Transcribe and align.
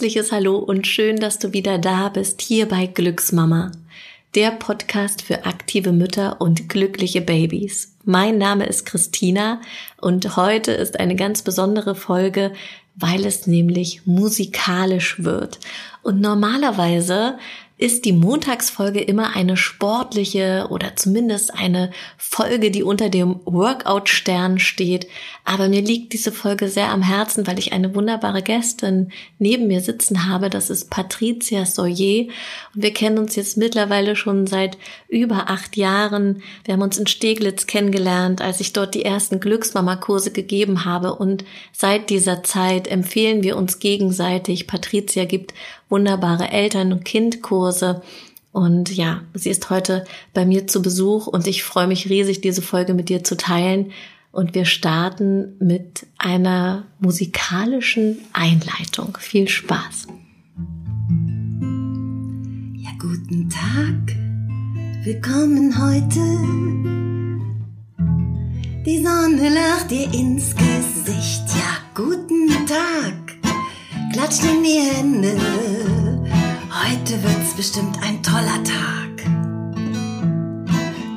herzliches 0.00 0.32
Hallo 0.32 0.56
und 0.56 0.86
schön, 0.86 1.16
dass 1.16 1.38
du 1.38 1.52
wieder 1.52 1.76
da 1.76 2.08
bist, 2.08 2.40
hier 2.40 2.66
bei 2.66 2.86
Glücksmama, 2.86 3.70
der 4.34 4.50
Podcast 4.50 5.20
für 5.20 5.44
aktive 5.44 5.92
Mütter 5.92 6.40
und 6.40 6.70
glückliche 6.70 7.20
Babys. 7.20 7.96
Mein 8.06 8.38
Name 8.38 8.64
ist 8.64 8.86
Christina 8.86 9.60
und 10.00 10.38
heute 10.38 10.72
ist 10.72 10.98
eine 10.98 11.16
ganz 11.16 11.42
besondere 11.42 11.94
Folge, 11.94 12.54
weil 12.96 13.26
es 13.26 13.46
nämlich 13.46 14.06
musikalisch 14.06 15.22
wird. 15.22 15.58
Und 16.02 16.22
normalerweise 16.22 17.36
ist 17.80 18.04
die 18.06 18.12
Montagsfolge 18.12 19.00
immer 19.00 19.34
eine 19.36 19.56
sportliche 19.56 20.68
oder 20.70 20.96
zumindest 20.96 21.54
eine 21.54 21.90
Folge, 22.16 22.70
die 22.70 22.82
unter 22.82 23.10
dem 23.10 23.40
Workout-Stern 23.44 24.58
steht. 24.58 25.06
Aber 25.50 25.68
mir 25.68 25.82
liegt 25.82 26.12
diese 26.12 26.30
Folge 26.30 26.68
sehr 26.68 26.90
am 26.90 27.02
Herzen, 27.02 27.44
weil 27.44 27.58
ich 27.58 27.72
eine 27.72 27.96
wunderbare 27.96 28.40
Gästin 28.40 29.10
neben 29.40 29.66
mir 29.66 29.80
sitzen 29.80 30.28
habe. 30.28 30.48
Das 30.48 30.70
ist 30.70 30.90
Patricia 30.90 31.66
Soyer. 31.66 32.28
Und 32.72 32.84
wir 32.84 32.92
kennen 32.92 33.18
uns 33.18 33.34
jetzt 33.34 33.56
mittlerweile 33.56 34.14
schon 34.14 34.46
seit 34.46 34.78
über 35.08 35.50
acht 35.50 35.76
Jahren. 35.76 36.44
Wir 36.64 36.74
haben 36.74 36.82
uns 36.82 36.98
in 36.98 37.08
Steglitz 37.08 37.66
kennengelernt, 37.66 38.40
als 38.40 38.60
ich 38.60 38.72
dort 38.72 38.94
die 38.94 39.04
ersten 39.04 39.40
Glücksmama-Kurse 39.40 40.30
gegeben 40.30 40.84
habe. 40.84 41.16
Und 41.16 41.44
seit 41.72 42.10
dieser 42.10 42.44
Zeit 42.44 42.86
empfehlen 42.86 43.42
wir 43.42 43.56
uns 43.56 43.80
gegenseitig. 43.80 44.68
Patricia 44.68 45.24
gibt 45.24 45.52
wunderbare 45.88 46.52
Eltern- 46.52 46.92
und 46.92 47.04
Kindkurse. 47.04 48.02
Und 48.52 48.96
ja, 48.96 49.22
sie 49.34 49.50
ist 49.50 49.68
heute 49.68 50.04
bei 50.32 50.46
mir 50.46 50.68
zu 50.68 50.80
Besuch 50.80 51.26
und 51.26 51.48
ich 51.48 51.64
freue 51.64 51.88
mich 51.88 52.08
riesig, 52.08 52.40
diese 52.40 52.62
Folge 52.62 52.94
mit 52.94 53.08
dir 53.08 53.24
zu 53.24 53.36
teilen. 53.36 53.90
Und 54.32 54.54
wir 54.54 54.64
starten 54.64 55.56
mit 55.58 56.06
einer 56.16 56.84
musikalischen 57.00 58.18
Einleitung. 58.32 59.18
Viel 59.18 59.48
Spaß. 59.48 60.06
Ja, 62.76 62.90
guten 62.98 63.50
Tag. 63.50 64.16
Willkommen 65.02 65.74
heute. 65.76 66.20
Die 68.86 69.02
Sonne 69.02 69.52
lacht 69.52 69.90
dir 69.90 70.04
ins 70.14 70.54
Gesicht. 70.54 71.48
Ja, 71.48 71.78
guten 71.94 72.48
Tag. 72.66 73.36
Klatscht 74.12 74.44
in 74.44 74.62
die 74.62 74.80
Hände. 74.80 75.36
Heute 76.70 77.22
wird's 77.22 77.54
bestimmt 77.54 78.00
ein 78.02 78.22
toller 78.22 78.62
Tag. 78.62 79.09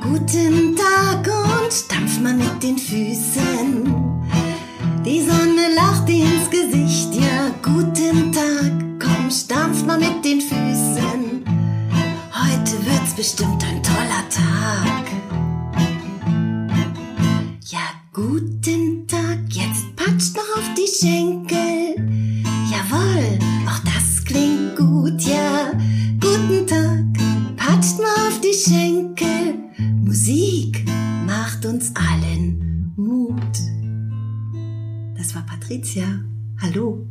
Guten 0.04 0.76
Tag 0.76 1.26
und 1.26 1.72
stampf 1.72 2.20
mal 2.20 2.34
mit 2.34 2.62
den 2.62 2.76
Füßen. 2.76 4.22
Die 5.02 5.20
Sonne 5.22 5.74
lacht 5.74 6.06
dir 6.06 6.26
ins 6.26 6.50
Gesicht. 6.50 7.14
Ja, 7.14 7.50
guten 7.62 8.30
Tag. 8.30 8.70
Komm, 9.00 9.30
stampf 9.30 9.82
mal 9.86 9.98
mit 9.98 10.22
den 10.22 10.42
Füßen. 10.42 11.42
Heute 12.34 12.84
wird's 12.84 13.14
bestimmt 13.16 13.64
ein 13.64 13.82
toller 13.82 14.28
Tag. 14.28 15.23
War 35.34 35.44
Patricia. 35.46 36.04
Hallo. 36.60 37.06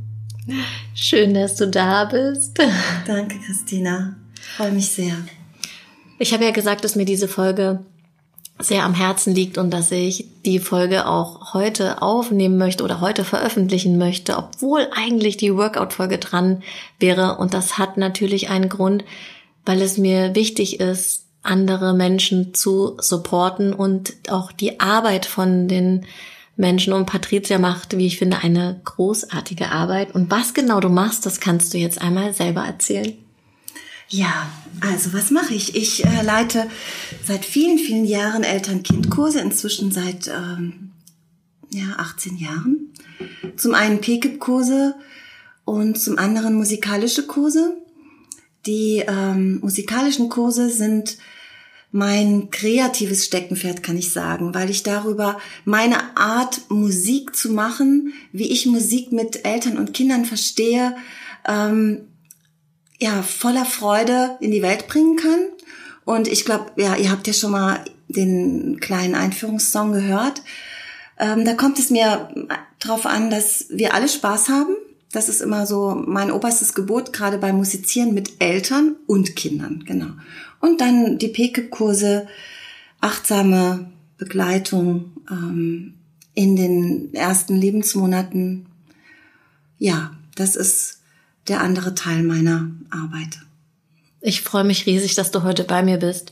Schön, 0.94 1.34
dass 1.34 1.56
du 1.56 1.68
da 1.68 2.06
bist. 2.06 2.58
Danke, 3.06 3.38
Christina. 3.46 4.16
Freue 4.56 4.72
mich 4.72 4.90
sehr. 4.90 5.16
Ich 6.20 6.34
habe 6.34 6.46
ja 6.46 6.52
gesagt, 6.52 6.84
dass 6.84 6.96
mir 6.96 7.06
diese 7.06 7.28
Folge 7.28 7.86
sehr 8.60 8.84
am 8.84 8.94
Herzen 8.94 9.34
liegt 9.36 9.58
und 9.58 9.72
dass 9.72 9.92
ich 9.92 10.28
die 10.46 10.60
Folge 10.60 11.08
auch 11.08 11.54
heute 11.54 12.02
aufnehmen 12.02 12.58
möchte 12.58 12.84
oder 12.84 13.02
heute 13.02 13.26
veröffentlichen 13.26 13.98
möchte, 13.98 14.38
obwohl 14.38 14.88
eigentlich 14.96 15.38
die 15.38 15.56
Workout-Folge 15.56 16.18
dran 16.18 16.62
wäre. 17.00 17.38
Und 17.38 17.54
das 17.54 17.78
hat 17.78 17.98
natürlich 17.98 18.50
einen 18.50 18.70
Grund, 18.70 19.04
weil 19.66 19.82
es 19.82 19.98
mir 19.98 20.36
wichtig 20.36 20.80
ist, 20.80 21.26
andere 21.42 21.94
Menschen 21.94 22.54
zu 22.54 22.96
supporten 23.00 23.74
und 23.74 24.14
auch 24.30 24.54
die 24.54 24.80
Arbeit 24.80 25.26
von 25.26 25.68
den 25.68 26.06
Menschen 26.56 26.94
und 26.94 27.06
Patricia 27.06 27.58
macht, 27.58 27.98
wie 27.98 28.06
ich 28.06 28.20
finde, 28.20 28.40
eine 28.40 28.80
großartige 28.84 29.70
Arbeit. 29.70 30.14
Und 30.14 30.30
was 30.30 30.54
genau 30.54 30.80
du 30.80 30.90
machst, 30.90 31.26
das 31.26 31.40
kannst 31.40 31.74
du 31.74 31.78
jetzt 31.78 32.02
einmal 32.02 32.34
selber 32.34 32.62
erzählen. 32.62 33.14
Ja, 34.10 34.48
also 34.82 35.14
was 35.14 35.32
mache 35.32 35.56
ich? 35.56 35.76
Ich 35.76 36.06
äh, 36.06 36.22
leite 36.22 36.68
seit 37.26 37.46
vielen, 37.46 37.80
vielen 37.80 38.06
Jahren 38.06 38.44
Eltern-Kind-Kurse, 38.44 39.40
inzwischen 39.40 39.92
seit 39.92 40.28
ähm, 40.28 40.92
ja, 41.72 41.96
18 41.98 42.38
Jahren. 42.38 42.94
Zum 43.56 43.74
einen 43.74 44.02
PKIP-Kurse 44.02 44.96
und 45.66 46.00
zum 46.00 46.20
anderen 46.20 46.54
musikalische 46.54 47.26
Kurse. 47.26 47.76
Die 48.68 49.04
ähm, 49.08 49.60
musikalischen 49.62 50.30
Kurse 50.30 50.70
sind 50.70 51.18
mein 51.96 52.50
kreatives 52.50 53.24
Steckenpferd, 53.24 53.84
kann 53.84 53.98
ich 53.98 54.12
sagen, 54.12 54.56
weil 54.56 54.72
ich 54.72 54.82
darüber 54.82 55.38
meine 55.64 56.18
Art, 56.18 56.62
Musik 56.70 57.36
zu 57.36 57.52
machen, 57.52 58.14
wie 58.32 58.52
ich 58.52 58.66
Musik 58.66 59.12
mit 59.12 59.46
Eltern 59.46 59.78
und 59.78 59.94
Kindern 59.94 60.26
verstehe, 60.26 60.96
ähm, 61.48 62.08
ja, 63.00 63.22
voller 63.22 63.66
Freude 63.66 64.38
in 64.40 64.50
die 64.50 64.64
Welt 64.64 64.88
bringen 64.88 65.18
kann. 65.18 65.40
Und 66.04 66.28
ich 66.28 66.46
glaube, 66.46 66.72
ja, 66.78 66.96
ihr 66.96 67.12
habt 67.12 67.28
ja 67.28 67.34
schon 67.34 67.52
mal 67.52 67.86
den 68.08 68.80
kleinen 68.80 69.14
Einführungssong 69.14 69.92
gehört. 69.92 70.42
Ähm, 71.20 71.46
da 71.46 71.54
kommt 71.54 71.78
es 71.78 71.92
mir 71.92 72.28
drauf 72.80 73.06
an, 73.06 73.30
dass 73.30 73.68
wir 73.70 73.94
alle 73.94 74.10
Spaß 74.10 74.50
haben. 74.50 74.76
Das 75.12 75.30
ist 75.30 75.42
immer 75.42 75.68
so 75.68 75.94
mein 76.08 76.32
oberstes 76.32 76.74
Gebot, 76.74 77.14
gerade 77.14 77.38
beim 77.38 77.58
Musizieren 77.58 78.16
mit 78.16 78.42
Eltern 78.42 78.96
und 79.06 79.36
Kindern, 79.36 79.84
genau. 79.86 80.10
Und 80.64 80.80
dann 80.80 81.18
die 81.18 81.28
PKIP-Kurse, 81.28 82.26
achtsame 83.02 83.92
Begleitung 84.18 85.12
ähm, 85.30 85.96
in 86.36 86.56
den 86.56 87.14
ersten 87.14 87.58
Lebensmonaten. 87.58 88.68
Ja, 89.78 90.16
das 90.36 90.56
ist 90.56 91.02
der 91.50 91.60
andere 91.60 91.96
Teil 91.96 92.24
meiner 92.24 92.72
Arbeit. 92.92 93.40
Ich 94.22 94.42
freue 94.42 94.64
mich 94.64 94.86
riesig, 94.86 95.16
dass 95.16 95.32
du 95.32 95.44
heute 95.44 95.66
bei 95.66 95.84
mir 95.84 95.98
bist. 95.98 96.32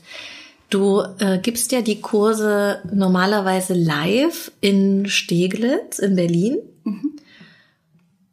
Du 0.70 1.02
äh, 1.18 1.38
gibst 1.38 1.70
ja 1.70 1.82
die 1.82 2.00
Kurse 2.00 2.80
normalerweise 2.90 3.74
live 3.74 4.50
in 4.62 5.10
Steglitz 5.10 5.98
in 5.98 6.16
Berlin. 6.16 6.56
Mhm. 6.84 7.16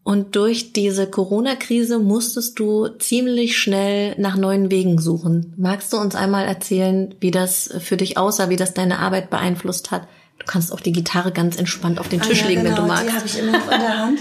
Und 0.10 0.36
durch 0.36 0.74
diese 0.74 1.06
Corona-Krise 1.06 2.00
musstest 2.00 2.58
du 2.58 2.88
ziemlich 2.88 3.60
schnell 3.60 4.16
nach 4.18 4.36
neuen 4.36 4.72
Wegen 4.72 4.98
suchen. 5.00 5.54
Magst 5.56 5.94
du 5.94 5.98
uns 5.98 6.16
einmal 6.16 6.48
erzählen, 6.48 7.14
wie 7.20 7.30
das 7.30 7.70
für 7.80 7.96
dich 7.96 8.18
aussah, 8.18 8.50
wie 8.50 8.56
das 8.56 8.74
deine 8.74 8.98
Arbeit 8.98 9.30
beeinflusst 9.30 9.92
hat? 9.92 10.08
Du 10.40 10.48
kannst 10.48 10.74
auch 10.74 10.80
die 10.80 10.94
Gitarre 10.94 11.32
ganz 11.32 11.58
entspannt 11.58 12.00
auf 12.00 12.10
den 12.10 12.22
Tisch 12.22 12.40
ah, 12.40 12.42
ja, 12.42 12.48
legen, 12.48 12.64
genau, 12.64 12.78
wenn 12.78 12.88
du 12.88 12.92
genau, 12.92 12.94
magst. 12.96 13.12
Die 13.12 13.16
habe 13.18 13.28
ich 13.28 13.38
immer 13.38 13.52
noch 13.52 13.72
in 13.72 13.80
der 13.80 13.98
Hand. 14.00 14.20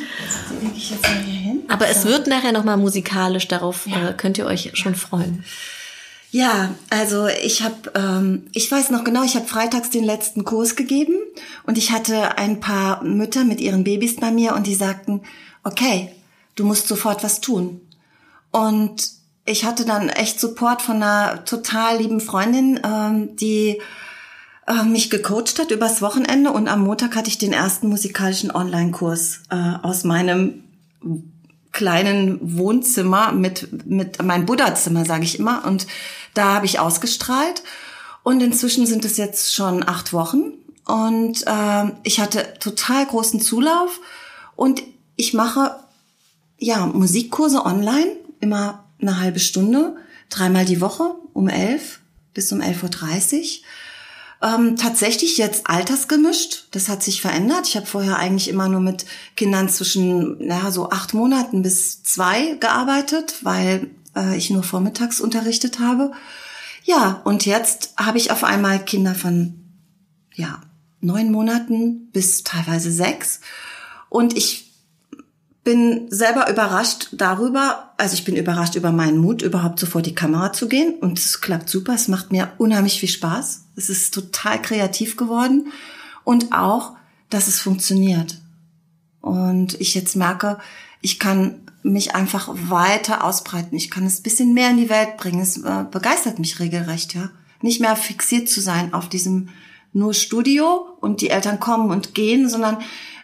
Die 0.50 0.66
lege 0.66 0.76
ich 0.76 0.90
jetzt 0.90 1.02
mal 1.04 1.22
hier 1.24 1.40
hin. 1.40 1.60
Aber 1.68 1.86
so. 1.86 1.90
es 1.90 2.04
wird 2.04 2.26
nachher 2.26 2.52
nochmal 2.52 2.76
musikalisch, 2.76 3.48
darauf 3.48 3.86
ja. 3.86 4.10
äh, 4.10 4.12
könnt 4.12 4.36
ihr 4.36 4.44
euch 4.44 4.72
schon 4.74 4.94
freuen. 4.94 5.42
Ja, 6.30 6.74
also 6.90 7.28
ich 7.28 7.62
habe, 7.62 7.92
ähm, 7.94 8.42
ich 8.52 8.70
weiß 8.70 8.90
noch 8.90 9.04
genau, 9.04 9.22
ich 9.24 9.36
habe 9.36 9.46
freitags 9.46 9.88
den 9.88 10.04
letzten 10.04 10.44
Kurs 10.44 10.76
gegeben 10.76 11.14
und 11.64 11.78
ich 11.78 11.92
hatte 11.92 12.36
ein 12.36 12.60
paar 12.60 13.02
Mütter 13.02 13.44
mit 13.44 13.62
ihren 13.62 13.84
Babys 13.84 14.16
bei 14.16 14.30
mir 14.30 14.54
und 14.54 14.66
die 14.66 14.74
sagten, 14.74 15.22
okay, 15.68 16.12
du 16.56 16.64
musst 16.64 16.88
sofort 16.88 17.22
was 17.22 17.40
tun. 17.40 17.80
Und 18.50 19.10
ich 19.44 19.64
hatte 19.64 19.84
dann 19.84 20.08
echt 20.08 20.40
Support 20.40 20.82
von 20.82 20.96
einer 20.96 21.44
total 21.44 21.98
lieben 21.98 22.20
Freundin, 22.20 22.80
ähm, 22.84 23.36
die 23.36 23.80
äh, 24.66 24.82
mich 24.82 25.10
gecoacht 25.10 25.58
hat 25.58 25.70
übers 25.70 26.02
Wochenende. 26.02 26.50
Und 26.50 26.68
am 26.68 26.82
Montag 26.82 27.16
hatte 27.16 27.28
ich 27.28 27.38
den 27.38 27.52
ersten 27.52 27.88
musikalischen 27.88 28.50
Online-Kurs 28.50 29.42
äh, 29.50 29.74
aus 29.82 30.04
meinem 30.04 30.64
kleinen 31.72 32.38
Wohnzimmer 32.58 33.32
mit 33.32 33.86
mit 33.86 34.22
mein 34.22 34.46
Buddha-Zimmer 34.46 35.04
sage 35.04 35.24
ich 35.24 35.38
immer. 35.38 35.64
Und 35.64 35.86
da 36.34 36.54
habe 36.54 36.66
ich 36.66 36.80
ausgestrahlt. 36.80 37.62
Und 38.24 38.42
inzwischen 38.42 38.84
sind 38.84 39.04
es 39.04 39.16
jetzt 39.16 39.54
schon 39.54 39.86
acht 39.86 40.12
Wochen. 40.12 40.52
Und 40.86 41.46
äh, 41.46 41.84
ich 42.02 42.20
hatte 42.20 42.54
total 42.60 43.06
großen 43.06 43.40
Zulauf. 43.40 44.00
Und 44.56 44.82
ich 45.18 45.34
mache 45.34 45.76
ja 46.58 46.86
Musikkurse 46.86 47.66
online, 47.66 48.16
immer 48.40 48.84
eine 49.00 49.20
halbe 49.20 49.40
Stunde, 49.40 49.96
dreimal 50.30 50.64
die 50.64 50.80
Woche 50.80 51.16
um 51.34 51.48
elf 51.48 52.00
bis 52.32 52.50
um 52.52 52.60
elf 52.60 52.82
Uhr. 52.82 52.88
dreißig. 52.88 53.64
Ähm, 54.40 54.76
tatsächlich 54.76 55.36
jetzt 55.36 55.66
altersgemischt. 55.66 56.68
Das 56.70 56.88
hat 56.88 57.02
sich 57.02 57.20
verändert. 57.20 57.66
Ich 57.66 57.76
habe 57.76 57.86
vorher 57.86 58.16
eigentlich 58.16 58.46
immer 58.46 58.68
nur 58.68 58.80
mit 58.80 59.06
Kindern 59.34 59.68
zwischen 59.68 60.40
ja, 60.40 60.70
so 60.70 60.90
acht 60.90 61.12
Monaten 61.12 61.62
bis 61.62 62.04
zwei 62.04 62.54
gearbeitet, 62.60 63.38
weil 63.42 63.90
äh, 64.14 64.36
ich 64.36 64.50
nur 64.50 64.62
vormittags 64.62 65.20
unterrichtet 65.20 65.80
habe. 65.80 66.12
Ja, 66.84 67.20
und 67.24 67.44
jetzt 67.44 67.94
habe 67.96 68.18
ich 68.18 68.30
auf 68.30 68.44
einmal 68.44 68.84
Kinder 68.84 69.16
von 69.16 69.54
ja 70.34 70.60
neun 71.00 71.32
Monaten 71.32 72.08
bis 72.12 72.44
teilweise 72.44 72.92
sechs. 72.92 73.40
Und 74.08 74.36
ich 74.36 74.67
bin 75.68 76.10
selber 76.10 76.48
überrascht 76.48 77.10
darüber, 77.12 77.92
also 77.98 78.14
ich 78.14 78.24
bin 78.24 78.36
überrascht 78.36 78.74
über 78.74 78.90
meinen 78.90 79.18
Mut, 79.18 79.42
überhaupt 79.42 79.78
so 79.78 79.84
vor 79.84 80.00
die 80.00 80.14
Kamera 80.14 80.50
zu 80.50 80.66
gehen. 80.66 80.94
Und 80.94 81.18
es 81.18 81.42
klappt 81.42 81.68
super, 81.68 81.92
es 81.92 82.08
macht 82.08 82.32
mir 82.32 82.52
unheimlich 82.56 82.98
viel 82.98 83.10
Spaß. 83.10 83.66
Es 83.76 83.90
ist 83.90 84.14
total 84.14 84.62
kreativ 84.62 85.18
geworden. 85.18 85.70
Und 86.24 86.54
auch, 86.54 86.92
dass 87.28 87.48
es 87.48 87.60
funktioniert. 87.60 88.38
Und 89.20 89.78
ich 89.78 89.94
jetzt 89.94 90.16
merke, 90.16 90.56
ich 91.02 91.18
kann 91.18 91.60
mich 91.82 92.14
einfach 92.14 92.48
weiter 92.50 93.22
ausbreiten. 93.22 93.76
Ich 93.76 93.90
kann 93.90 94.06
es 94.06 94.22
bisschen 94.22 94.54
mehr 94.54 94.70
in 94.70 94.78
die 94.78 94.88
Welt 94.88 95.18
bringen. 95.18 95.42
Es 95.42 95.58
äh, 95.58 95.84
begeistert 95.90 96.38
mich 96.38 96.60
regelrecht, 96.60 97.14
ja. 97.14 97.28
Nicht 97.60 97.82
mehr 97.82 97.94
fixiert 97.94 98.48
zu 98.48 98.62
sein 98.62 98.94
auf 98.94 99.10
diesem 99.10 99.50
nur 99.92 100.14
Studio 100.14 100.96
und 101.02 101.20
die 101.20 101.28
Eltern 101.28 101.60
kommen 101.60 101.90
und 101.90 102.14
gehen, 102.14 102.48
sondern 102.48 102.78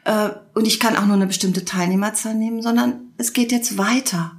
äh, 0.05 0.31
und 0.55 0.67
ich 0.67 0.81
kann 0.81 0.97
auch 0.97 1.07
nur 1.07 1.17
eine 1.17 1.27
bestimmte 1.27 1.65
Teilnehmerzahl 1.65 2.35
nehmen, 2.35 2.63
sondern 2.63 3.13
es 3.17 3.33
geht 3.33 3.53
jetzt 3.53 3.79
weiter. 3.79 4.33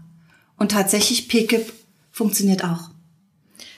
Und 0.57 0.71
tatsächlich 0.71 1.27
PKIP 1.27 1.73
funktioniert 2.11 2.63
auch. 2.63 2.89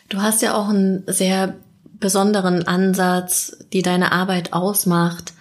Du 0.10 0.22
hast 0.22 0.42
ja 0.42 0.56
auch 0.56 0.69
einen 0.69 1.04
sehr 1.07 1.56
besonderen 2.00 2.68
Ansatz, 2.68 3.57
die 3.74 3.81
deine 3.81 4.12
Arbeit 4.12 4.54
ausmacht. 4.54 5.34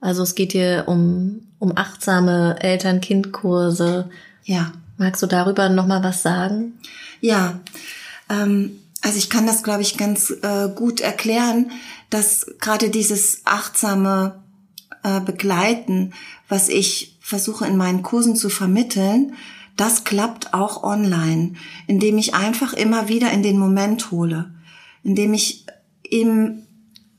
Also 0.00 0.22
es 0.22 0.34
geht 0.34 0.52
dir 0.52 0.84
um, 0.86 1.46
um 1.58 1.76
achtsame 1.76 2.60
Eltern-Kind-Kurse. 2.60 4.10
Ja. 4.44 4.72
Magst 4.98 5.22
du 5.22 5.26
darüber 5.26 5.68
nochmal 5.68 6.04
was 6.04 6.22
sagen? 6.22 6.78
Ja, 7.20 7.60
ähm, 8.28 8.78
also 9.00 9.18
ich 9.18 9.30
kann 9.30 9.46
das, 9.46 9.62
glaube 9.62 9.82
ich, 9.82 9.96
ganz 9.96 10.30
äh, 10.30 10.68
gut 10.74 11.00
erklären, 11.00 11.72
dass 12.10 12.46
gerade 12.60 12.90
dieses 12.90 13.42
achtsame 13.44 14.42
äh, 15.02 15.20
begleiten, 15.20 16.12
was 16.48 16.68
ich 16.68 17.16
versuche 17.20 17.66
in 17.66 17.76
meinen 17.76 18.02
Kursen 18.02 18.36
zu 18.36 18.50
vermitteln, 18.50 19.34
das 19.76 20.04
klappt 20.04 20.52
auch 20.54 20.82
online, 20.82 21.54
indem 21.86 22.18
ich 22.18 22.34
einfach 22.34 22.72
immer 22.72 23.08
wieder 23.08 23.30
in 23.32 23.42
den 23.42 23.58
Moment 23.58 24.10
hole, 24.10 24.54
indem 25.02 25.34
ich 25.34 25.66
im 26.02 26.62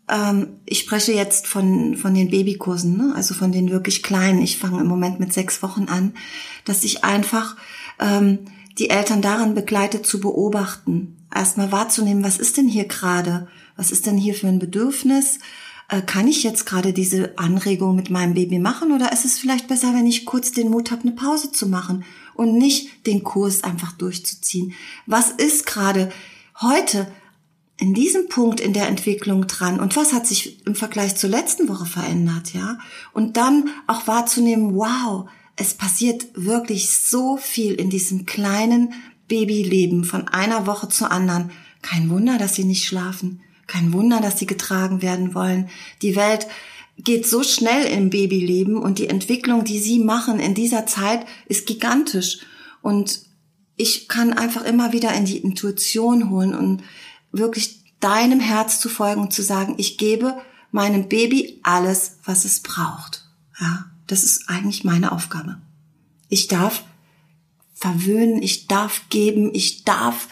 ähm, 0.08 0.60
ich 0.66 0.80
spreche 0.80 1.14
jetzt 1.14 1.48
von 1.48 1.96
von 1.96 2.14
den 2.14 2.30
Babykursen, 2.30 2.98
ne? 2.98 3.14
also 3.16 3.34
von 3.34 3.52
den 3.52 3.72
wirklich 3.72 4.04
kleinen. 4.04 4.42
Ich 4.42 4.58
fange 4.58 4.82
im 4.82 4.88
Moment 4.88 5.20
mit 5.20 5.34
sechs 5.34 5.64
Wochen 5.64 5.86
an, 5.86 6.14
dass 6.66 6.84
ich 6.84 7.04
einfach 7.04 7.56
ähm, 8.00 8.40
die 8.78 8.90
Eltern 8.90 9.22
daran 9.22 9.56
begleite 9.56 10.02
zu 10.02 10.20
beobachten, 10.20 11.18
erstmal 11.34 11.72
wahrzunehmen, 11.72 12.24
was 12.24 12.38
ist 12.38 12.58
denn 12.58 12.68
hier 12.68 12.86
gerade, 12.86 13.48
was 13.76 13.92
ist 13.92 14.06
denn 14.06 14.18
hier 14.18 14.34
für 14.34 14.48
ein 14.48 14.60
Bedürfnis, 14.60 15.40
kann 16.02 16.28
ich 16.28 16.44
jetzt 16.44 16.66
gerade 16.66 16.94
diese 16.94 17.38
Anregung 17.38 17.96
mit 17.96 18.10
meinem 18.10 18.34
Baby 18.34 18.60
machen 18.60 18.92
oder 18.92 19.12
ist 19.12 19.26
es 19.26 19.38
vielleicht 19.38 19.68
besser, 19.68 19.94
wenn 19.94 20.08
ich 20.08 20.26
kurz 20.26 20.52
den 20.52 20.70
Mut 20.70 20.92
habe, 20.92 21.04
eine 21.04 21.12
Pause 21.12 21.52
zu 21.52 21.68
machen 21.68 22.04
und 22.34 22.58
nicht 22.58 23.06
den 23.06 23.24
Kurs 23.24 23.64
einfach 23.64 23.92
durchzuziehen? 23.94 24.74
Was 25.06 25.32
ist 25.32 25.66
gerade 25.66 26.12
heute 26.62 27.12
in 27.78 27.94
diesem 27.94 28.30
Punkt 28.30 28.60
in 28.60 28.74
der 28.74 28.88
Entwicklung 28.88 29.48
dran 29.48 29.80
und 29.80 29.96
was 29.96 30.14
hat 30.14 30.28
sich 30.28 30.66
im 30.66 30.76
Vergleich 30.76 31.16
zur 31.16 31.30
letzten 31.30 31.68
Woche 31.68 31.86
verändert, 31.86 32.54
ja? 32.54 32.78
Und 33.14 33.36
dann 33.38 33.70
auch 33.88 34.08
wahrzunehmen, 34.08 34.76
wow, 34.76 35.28
es 35.56 35.74
passiert 35.74 36.28
wirklich 36.36 36.90
so 36.90 37.38
viel 37.38 37.74
in 37.74 37.90
diesem 37.90 38.26
kleinen 38.26 38.94
Babyleben 39.28 40.04
von 40.04 40.28
einer 40.28 40.68
Woche 40.68 40.90
zur 40.90 41.12
anderen. 41.12 41.52
Kein 41.82 42.10
Wunder, 42.10 42.38
dass 42.38 42.56
sie 42.56 42.64
nicht 42.64 42.86
schlafen. 42.86 43.42
Kein 43.68 43.94
Wunder, 43.94 44.20
dass 44.22 44.40
sie 44.40 44.46
getragen 44.46 45.02
werden 45.02 45.34
wollen. 45.34 45.70
Die 46.02 46.16
Welt 46.16 46.48
geht 46.98 47.28
so 47.28 47.44
schnell 47.44 47.86
im 47.86 48.10
Babyleben 48.10 48.78
und 48.78 49.00
die 49.00 49.08
Entwicklung, 49.08 49.64
die 49.64 49.80
sie 49.80 50.00
machen 50.00 50.40
in 50.40 50.54
dieser 50.54 50.86
Zeit, 50.86 51.26
ist 51.48 51.66
gigantisch. 51.66 52.40
Und 52.82 53.22
ich 53.76 54.08
kann 54.08 54.34
einfach 54.34 54.64
immer 54.64 54.94
wieder 54.94 55.14
in 55.14 55.26
die 55.26 55.38
Intuition 55.38 56.30
holen 56.30 56.54
und 56.54 56.84
wirklich 57.32 57.84
deinem 58.00 58.40
Herz 58.40 58.80
zu 58.80 58.90
folgen 58.90 59.22
und 59.22 59.34
zu 59.34 59.42
sagen, 59.42 59.76
ich 59.78 59.98
gebe 59.98 60.38
meinem 60.72 61.08
Baby 61.08 61.60
alles, 61.64 62.18
was 62.26 62.46
es 62.46 62.60
braucht. 62.60 63.26
Ja, 63.60 63.86
das 64.08 64.24
ist 64.24 64.50
eigentlich 64.50 64.84
meine 64.84 65.12
Aufgabe. 65.12 65.62
Ich 66.30 66.48
darf 66.48 66.84
verwöhnen, 67.74 68.42
ich 68.42 68.68
darf 68.68 69.04
geben, 69.10 69.52
ich 69.54 69.84
darf 69.84 70.28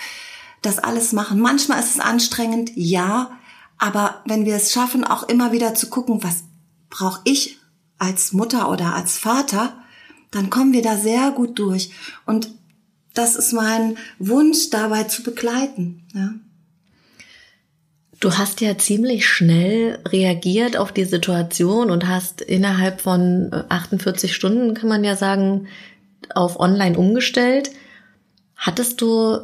das 0.62 0.80
alles 0.80 1.12
machen. 1.14 1.40
Manchmal 1.40 1.80
ist 1.80 1.96
es 1.96 2.00
anstrengend, 2.00 2.72
ja, 2.76 3.32
aber 3.78 4.22
wenn 4.26 4.46
wir 4.46 4.56
es 4.56 4.72
schaffen, 4.72 5.04
auch 5.04 5.24
immer 5.24 5.52
wieder 5.52 5.74
zu 5.74 5.90
gucken, 5.90 6.24
was 6.24 6.44
brauche 6.90 7.22
ich 7.24 7.58
als 7.98 8.34
Mutter 8.34 8.70
oder 8.70 8.96
als 8.96 9.18
Vater, 9.18 9.74
dann 10.30 10.50
kommen 10.50 10.74
wir 10.74 10.82
da 10.82 10.98
sehr 10.98 11.32
gut 11.32 11.58
durch. 11.60 11.92
Und 12.26 12.50
das 13.14 13.36
ist 13.36 13.54
mein 13.54 13.98
Wunsch, 14.20 14.70
dabei 14.70 15.04
zu 15.04 15.24
begleiten. 15.24 16.04
Ja. 16.14 16.34
Du 18.20 18.38
hast 18.38 18.62
ja 18.62 18.78
ziemlich 18.78 19.28
schnell 19.28 20.00
reagiert 20.08 20.78
auf 20.78 20.92
die 20.92 21.06
Situation 21.06 21.90
und 21.90 22.08
hast 22.08 22.42
innerhalb 22.42 23.02
von 23.02 23.50
48 23.70 24.34
Stunden, 24.34 24.76
kann 24.76 24.90
man 24.90 25.04
ja 25.04 25.16
sagen, 25.16 25.68
auf 26.36 26.60
online 26.60 26.98
umgestellt. 26.98 27.72
Hattest 28.56 29.02
du 29.02 29.40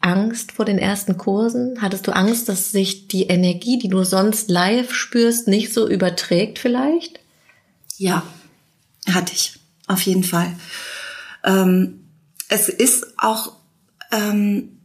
Angst 0.00 0.52
vor 0.52 0.64
den 0.64 0.78
ersten 0.78 1.18
Kursen? 1.18 1.80
Hattest 1.80 2.06
du 2.06 2.14
Angst, 2.14 2.48
dass 2.48 2.70
sich 2.70 3.08
die 3.08 3.24
Energie, 3.24 3.78
die 3.78 3.88
du 3.88 4.04
sonst 4.04 4.48
live 4.48 4.94
spürst, 4.94 5.48
nicht 5.48 5.72
so 5.72 5.88
überträgt 5.88 6.58
vielleicht? 6.58 7.20
Ja, 7.96 8.22
hatte 9.06 9.32
ich. 9.32 9.54
Auf 9.86 10.02
jeden 10.02 10.24
Fall. 10.24 10.52
Ähm, 11.44 12.04
es 12.48 12.68
ist 12.68 13.14
auch, 13.18 13.52
ähm, 14.12 14.78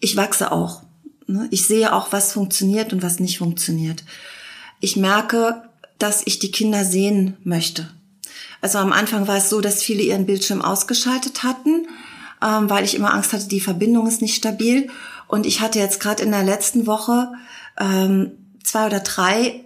ich 0.00 0.16
wachse 0.16 0.52
auch. 0.52 0.82
Ne? 1.26 1.48
Ich 1.50 1.66
sehe 1.66 1.92
auch, 1.92 2.12
was 2.12 2.32
funktioniert 2.32 2.92
und 2.92 3.02
was 3.02 3.20
nicht 3.20 3.38
funktioniert. 3.38 4.04
Ich 4.80 4.96
merke, 4.96 5.62
dass 5.98 6.26
ich 6.26 6.38
die 6.38 6.50
Kinder 6.50 6.84
sehen 6.84 7.36
möchte. 7.42 7.90
Also 8.60 8.78
am 8.78 8.92
Anfang 8.92 9.26
war 9.28 9.36
es 9.36 9.50
so, 9.50 9.60
dass 9.60 9.82
viele 9.82 10.02
ihren 10.02 10.26
Bildschirm 10.26 10.62
ausgeschaltet 10.62 11.42
hatten 11.42 11.86
ähm, 12.46 12.70
weil 12.70 12.84
ich 12.84 12.94
immer 12.94 13.12
Angst 13.12 13.32
hatte, 13.32 13.48
die 13.48 13.60
Verbindung 13.60 14.06
ist 14.06 14.22
nicht 14.22 14.36
stabil. 14.36 14.88
Und 15.26 15.46
ich 15.46 15.60
hatte 15.60 15.78
jetzt 15.78 15.98
gerade 15.98 16.22
in 16.22 16.30
der 16.30 16.44
letzten 16.44 16.86
Woche 16.86 17.32
ähm, 17.78 18.32
zwei 18.62 18.86
oder 18.86 19.00
drei 19.00 19.64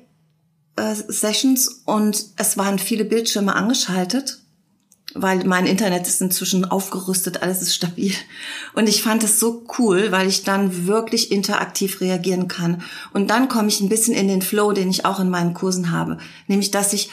äh, 0.77 0.95
Sessions 0.95 1.83
und 1.85 2.25
es 2.37 2.57
waren 2.57 2.79
viele 2.79 3.05
Bildschirme 3.05 3.55
angeschaltet, 3.55 4.39
weil 5.15 5.45
mein 5.45 5.67
Internet 5.67 6.07
ist 6.07 6.23
inzwischen 6.23 6.65
aufgerüstet, 6.65 7.43
alles 7.43 7.61
ist 7.61 7.75
stabil. 7.75 8.15
Und 8.75 8.89
ich 8.89 9.03
fand 9.03 9.25
es 9.25 9.39
so 9.39 9.67
cool, 9.79 10.13
weil 10.13 10.29
ich 10.29 10.45
dann 10.45 10.87
wirklich 10.87 11.31
interaktiv 11.31 12.01
reagieren 12.01 12.49
kann. 12.49 12.83
Und 13.13 13.29
dann 13.29 13.49
komme 13.49 13.69
ich 13.69 13.81
ein 13.81 13.89
bisschen 13.89 14.15
in 14.15 14.29
den 14.29 14.43
Flow, 14.43 14.73
den 14.73 14.89
ich 14.89 15.05
auch 15.05 15.21
in 15.21 15.29
meinen 15.29 15.53
Kursen 15.53 15.91
habe, 15.91 16.19
nämlich 16.47 16.71
dass 16.71 16.93
ich 16.93 17.11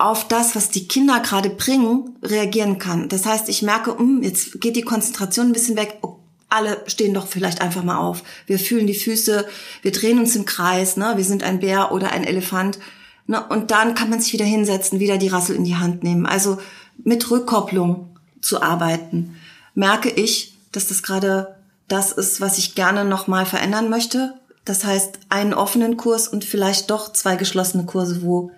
auf 0.00 0.26
das, 0.26 0.56
was 0.56 0.70
die 0.70 0.88
Kinder 0.88 1.20
gerade 1.20 1.50
bringen, 1.50 2.16
reagieren 2.22 2.78
kann. 2.78 3.08
Das 3.08 3.26
heißt, 3.26 3.48
ich 3.48 3.62
merke, 3.62 3.96
hm, 3.96 4.22
jetzt 4.22 4.60
geht 4.60 4.76
die 4.76 4.82
Konzentration 4.82 5.46
ein 5.46 5.52
bisschen 5.52 5.76
weg. 5.76 5.98
Oh, 6.02 6.16
alle 6.48 6.82
stehen 6.86 7.14
doch 7.14 7.26
vielleicht 7.26 7.60
einfach 7.60 7.84
mal 7.84 7.98
auf. 7.98 8.22
Wir 8.46 8.58
fühlen 8.58 8.86
die 8.86 8.94
Füße, 8.94 9.46
wir 9.82 9.92
drehen 9.92 10.18
uns 10.18 10.34
im 10.36 10.44
Kreis, 10.44 10.96
ne? 10.96 11.12
wir 11.16 11.24
sind 11.24 11.42
ein 11.42 11.60
Bär 11.60 11.92
oder 11.92 12.12
ein 12.12 12.24
Elefant. 12.24 12.78
Ne? 13.26 13.46
Und 13.48 13.70
dann 13.70 13.94
kann 13.94 14.10
man 14.10 14.20
sich 14.20 14.32
wieder 14.32 14.44
hinsetzen, 14.44 15.00
wieder 15.00 15.18
die 15.18 15.28
Rassel 15.28 15.54
in 15.54 15.64
die 15.64 15.76
Hand 15.76 16.02
nehmen. 16.02 16.26
Also 16.26 16.58
mit 17.04 17.30
Rückkopplung 17.30 18.16
zu 18.40 18.62
arbeiten, 18.62 19.36
merke 19.74 20.10
ich, 20.10 20.56
dass 20.72 20.88
das 20.88 21.02
gerade 21.02 21.56
das 21.88 22.12
ist, 22.12 22.40
was 22.40 22.58
ich 22.58 22.74
gerne 22.74 23.04
nochmal 23.04 23.46
verändern 23.46 23.88
möchte. 23.88 24.34
Das 24.64 24.84
heißt, 24.84 25.18
einen 25.28 25.54
offenen 25.54 25.96
Kurs 25.96 26.28
und 26.28 26.44
vielleicht 26.44 26.90
doch 26.90 27.12
zwei 27.12 27.36
geschlossene 27.36 27.84
Kurse, 27.84 28.22
wo 28.22 28.50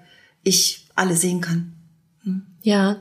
ich 0.43 0.82
alle 0.95 1.17
sehen 1.17 1.41
kann. 1.41 1.73
Hm? 2.25 2.43
Ja, 2.63 2.99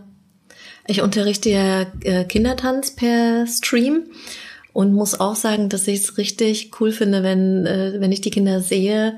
ich 0.88 1.02
unterrichte 1.02 1.50
ja 1.50 1.86
äh, 2.04 2.26
Kindertanz 2.26 2.92
per 2.92 3.46
Stream 3.48 4.04
und 4.74 4.94
muss 4.94 5.20
auch 5.20 5.36
sagen, 5.36 5.70
dass 5.70 5.88
ich 5.88 6.00
es 6.00 6.18
richtig 6.18 6.72
cool 6.80 6.92
finde, 6.92 7.24
wenn, 7.24 7.66
äh, 7.66 7.94
wenn 8.00 8.12
ich 8.12 8.22
die 8.22 8.32
Kinder 8.32 8.62
sehe 8.62 9.18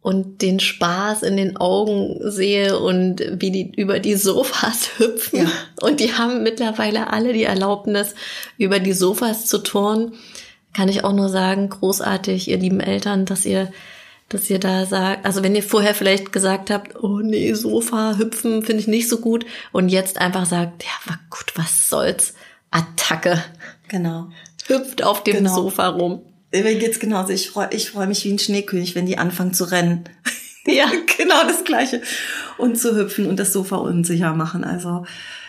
und 0.00 0.42
den 0.42 0.60
Spaß 0.60 1.22
in 1.22 1.36
den 1.36 1.56
Augen 1.56 2.18
sehe 2.30 2.78
und 2.78 3.22
wie 3.30 3.50
die 3.50 3.72
über 3.76 4.00
die 4.00 4.14
Sofas 4.14 4.90
hüpfen. 4.98 5.40
Ja. 5.40 5.50
Und 5.80 6.00
die 6.00 6.14
haben 6.14 6.42
mittlerweile 6.42 7.12
alle 7.12 7.32
die 7.32 7.44
Erlaubnis, 7.44 8.14
über 8.56 8.80
die 8.80 8.92
Sofas 8.92 9.46
zu 9.46 9.58
turnen. 9.58 10.12
Kann 10.72 10.88
ich 10.88 11.04
auch 11.04 11.12
nur 11.12 11.28
sagen, 11.28 11.68
großartig, 11.68 12.48
ihr 12.48 12.58
lieben 12.58 12.80
Eltern, 12.80 13.24
dass 13.24 13.44
ihr 13.44 13.70
dass 14.28 14.50
ihr 14.50 14.58
da 14.58 14.84
sagt, 14.84 15.24
also 15.24 15.42
wenn 15.42 15.54
ihr 15.54 15.62
vorher 15.62 15.94
vielleicht 15.94 16.32
gesagt 16.32 16.70
habt, 16.70 17.02
oh 17.02 17.20
nee, 17.20 17.52
Sofa 17.54 18.16
hüpfen 18.18 18.62
finde 18.62 18.80
ich 18.80 18.88
nicht 18.88 19.08
so 19.08 19.18
gut 19.18 19.46
und 19.72 19.88
jetzt 19.88 20.18
einfach 20.18 20.46
sagt, 20.46 20.84
ja, 20.84 20.90
war 21.10 21.18
gut, 21.30 21.52
was 21.56 21.88
soll's, 21.88 22.34
Attacke. 22.70 23.42
Genau. 23.88 24.28
Hüpft 24.66 25.02
auf 25.02 25.24
dem 25.24 25.36
Genau. 25.36 25.54
Sofa 25.54 25.88
rum. 25.88 26.20
Mir 26.52 26.74
geht's 26.74 26.98
genauso. 26.98 27.32
Ich 27.32 27.50
freue 27.50 27.68
ich 27.72 27.90
freu 27.90 28.06
mich 28.06 28.24
wie 28.24 28.32
ein 28.32 28.38
Schneekönig, 28.38 28.94
wenn 28.94 29.06
die 29.06 29.18
anfangen 29.18 29.54
zu 29.54 29.64
rennen. 29.64 30.04
Ja. 30.66 30.90
genau 31.16 31.44
das 31.46 31.64
Gleiche. 31.64 32.02
Und 32.58 32.78
zu 32.78 32.94
hüpfen 32.94 33.26
und 33.26 33.38
das 33.38 33.54
Sofa 33.54 33.76
unsicher 33.76 34.34
machen. 34.34 34.64
Also 34.64 35.06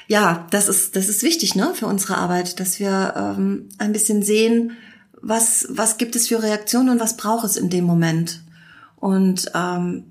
ja, 0.08 0.48
das 0.52 0.70
ist, 0.70 0.96
das 0.96 1.10
ist 1.10 1.24
wichtig 1.24 1.56
ne, 1.56 1.74
für 1.76 1.88
unsere 1.88 2.18
Arbeit, 2.18 2.60
dass 2.62 2.80
wir 2.80 3.14
ähm, 3.18 3.68
ein 3.80 3.92
bisschen 3.92 4.24
sehen, 4.24 4.78
was, 5.22 5.68
was 5.70 5.98
gibt 5.98 6.16
es 6.16 6.30
für 6.30 6.42
Reaktionen 6.42 6.90
und 6.90 7.00
was 7.02 7.18
braucht 7.18 7.44
es 7.44 7.58
in 7.58 7.70
dem 7.70 7.84
Moment. 7.84 8.42
Und 9.00 9.52
ähm, 9.56 10.06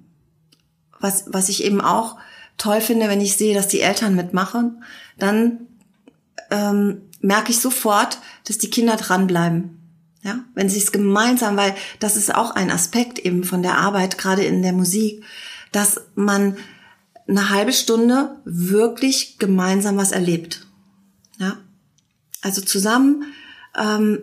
was, 1.01 1.25
was 1.29 1.49
ich 1.49 1.65
eben 1.65 1.81
auch 1.81 2.17
toll 2.57 2.81
finde, 2.81 3.09
wenn 3.09 3.21
ich 3.21 3.37
sehe, 3.37 3.55
dass 3.55 3.69
die 3.69 3.81
Eltern 3.81 4.15
mitmachen, 4.15 4.83
dann 5.19 5.61
ähm, 6.51 7.03
merke 7.21 7.51
ich 7.51 7.61
sofort, 7.61 8.19
dass 8.47 8.59
die 8.59 8.71
Kinder 8.71 8.97
dranbleiben. 8.97 9.75
Ja, 10.23 10.41
wenn 10.55 10.69
sie 10.69 10.79
es 10.79 10.91
gemeinsam, 10.91 11.57
weil 11.57 11.75
das 12.01 12.17
ist 12.17 12.35
auch 12.35 12.51
ein 12.51 12.73
Aspekt 12.73 13.21
eben 13.21 13.45
von 13.45 13.63
der 13.63 13.79
Arbeit, 13.79 14.19
gerade 14.19 14.45
in 14.45 14.63
der 14.63 14.73
Musik, 14.73 15.23
dass 15.71 16.01
man 16.17 16.57
eine 17.29 17.51
halbe 17.51 17.73
Stunde 17.73 18.37
wirklich 18.45 19.39
gemeinsam 19.39 19.97
was 19.97 20.11
erlebt. 20.11 20.67
Ja, 21.39 21.57
also 22.43 22.61
zusammen 22.63 23.25
ähm, 23.77 24.19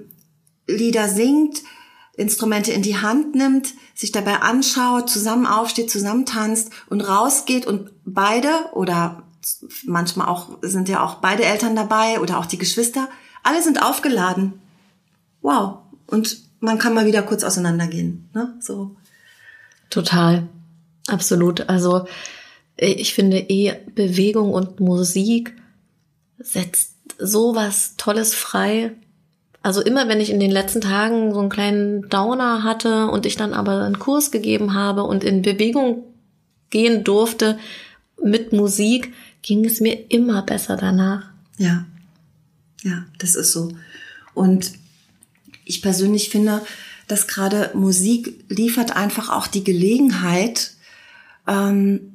Lieder 0.68 1.08
singt, 1.08 1.62
Instrumente 2.18 2.72
in 2.72 2.82
die 2.82 2.98
Hand 2.98 3.36
nimmt, 3.36 3.74
sich 3.94 4.12
dabei 4.12 4.42
anschaut, 4.42 5.10
zusammen 5.10 5.46
aufsteht, 5.46 5.92
zusammen 5.92 6.26
tanzt 6.26 6.72
und 6.88 7.02
rausgeht 7.02 7.66
und 7.66 7.92
beide 8.06 8.50
oder 8.74 9.24
manchmal 9.84 10.28
auch 10.28 10.58
sind 10.62 10.90
ja 10.90 11.04
auch 11.04 11.16
beide 11.16 11.44
Eltern 11.44 11.76
dabei 11.76 12.20
oder 12.20 12.40
auch 12.40 12.46
die 12.46 12.58
Geschwister, 12.58 13.10
alle 13.44 13.62
sind 13.62 13.82
aufgeladen. 13.82 14.54
Wow. 15.42 15.80
Und 16.08 16.38
man 16.60 16.80
kann 16.80 16.94
mal 16.94 17.06
wieder 17.06 17.22
kurz 17.22 17.44
auseinandergehen. 17.44 18.30
Ne? 18.34 18.56
So. 18.60 18.96
Total. 19.90 20.48
Absolut. 21.08 21.70
Also 21.70 22.08
ich 22.78 23.14
finde 23.14 23.38
eh 23.38 23.74
Bewegung 23.94 24.52
und 24.52 24.80
Musik 24.80 25.56
setzt 26.40 26.96
sowas 27.20 27.94
Tolles 27.98 28.34
frei. 28.34 28.94
Also 29.66 29.82
immer 29.82 30.08
wenn 30.08 30.22
ich 30.22 30.30
in 30.30 30.40
den 30.40 30.52
letzten 30.52 30.80
Tagen 30.80 31.34
so 31.34 31.40
einen 31.40 31.50
kleinen 31.50 32.08
Downer 32.08 32.62
hatte 32.62 33.08
und 33.08 33.26
ich 33.26 33.36
dann 33.36 33.52
aber 33.52 33.82
einen 33.82 33.98
Kurs 33.98 34.30
gegeben 34.30 34.76
habe 34.76 35.02
und 35.02 35.24
in 35.24 35.42
Bewegung 35.42 36.04
gehen 36.70 37.04
durfte 37.04 37.58
mit 38.24 38.54
Musik, 38.54 39.12
ging 39.42 39.66
es 39.66 39.80
mir 39.82 40.12
immer 40.12 40.44
besser 40.44 40.78
danach. 40.78 41.32
Ja. 41.58 41.84
Ja, 42.84 43.06
das 43.18 43.34
ist 43.34 43.54
so. 43.54 43.72
Und 44.36 44.74
ich 45.64 45.82
persönlich 45.82 46.30
finde, 46.30 46.62
dass 47.08 47.26
gerade 47.26 47.72
Musik 47.74 48.46
liefert 48.50 48.96
einfach 48.96 49.32
auch 49.32 49.48
die 49.48 49.64
Gelegenheit, 49.64 50.74
ähm, 51.48 52.14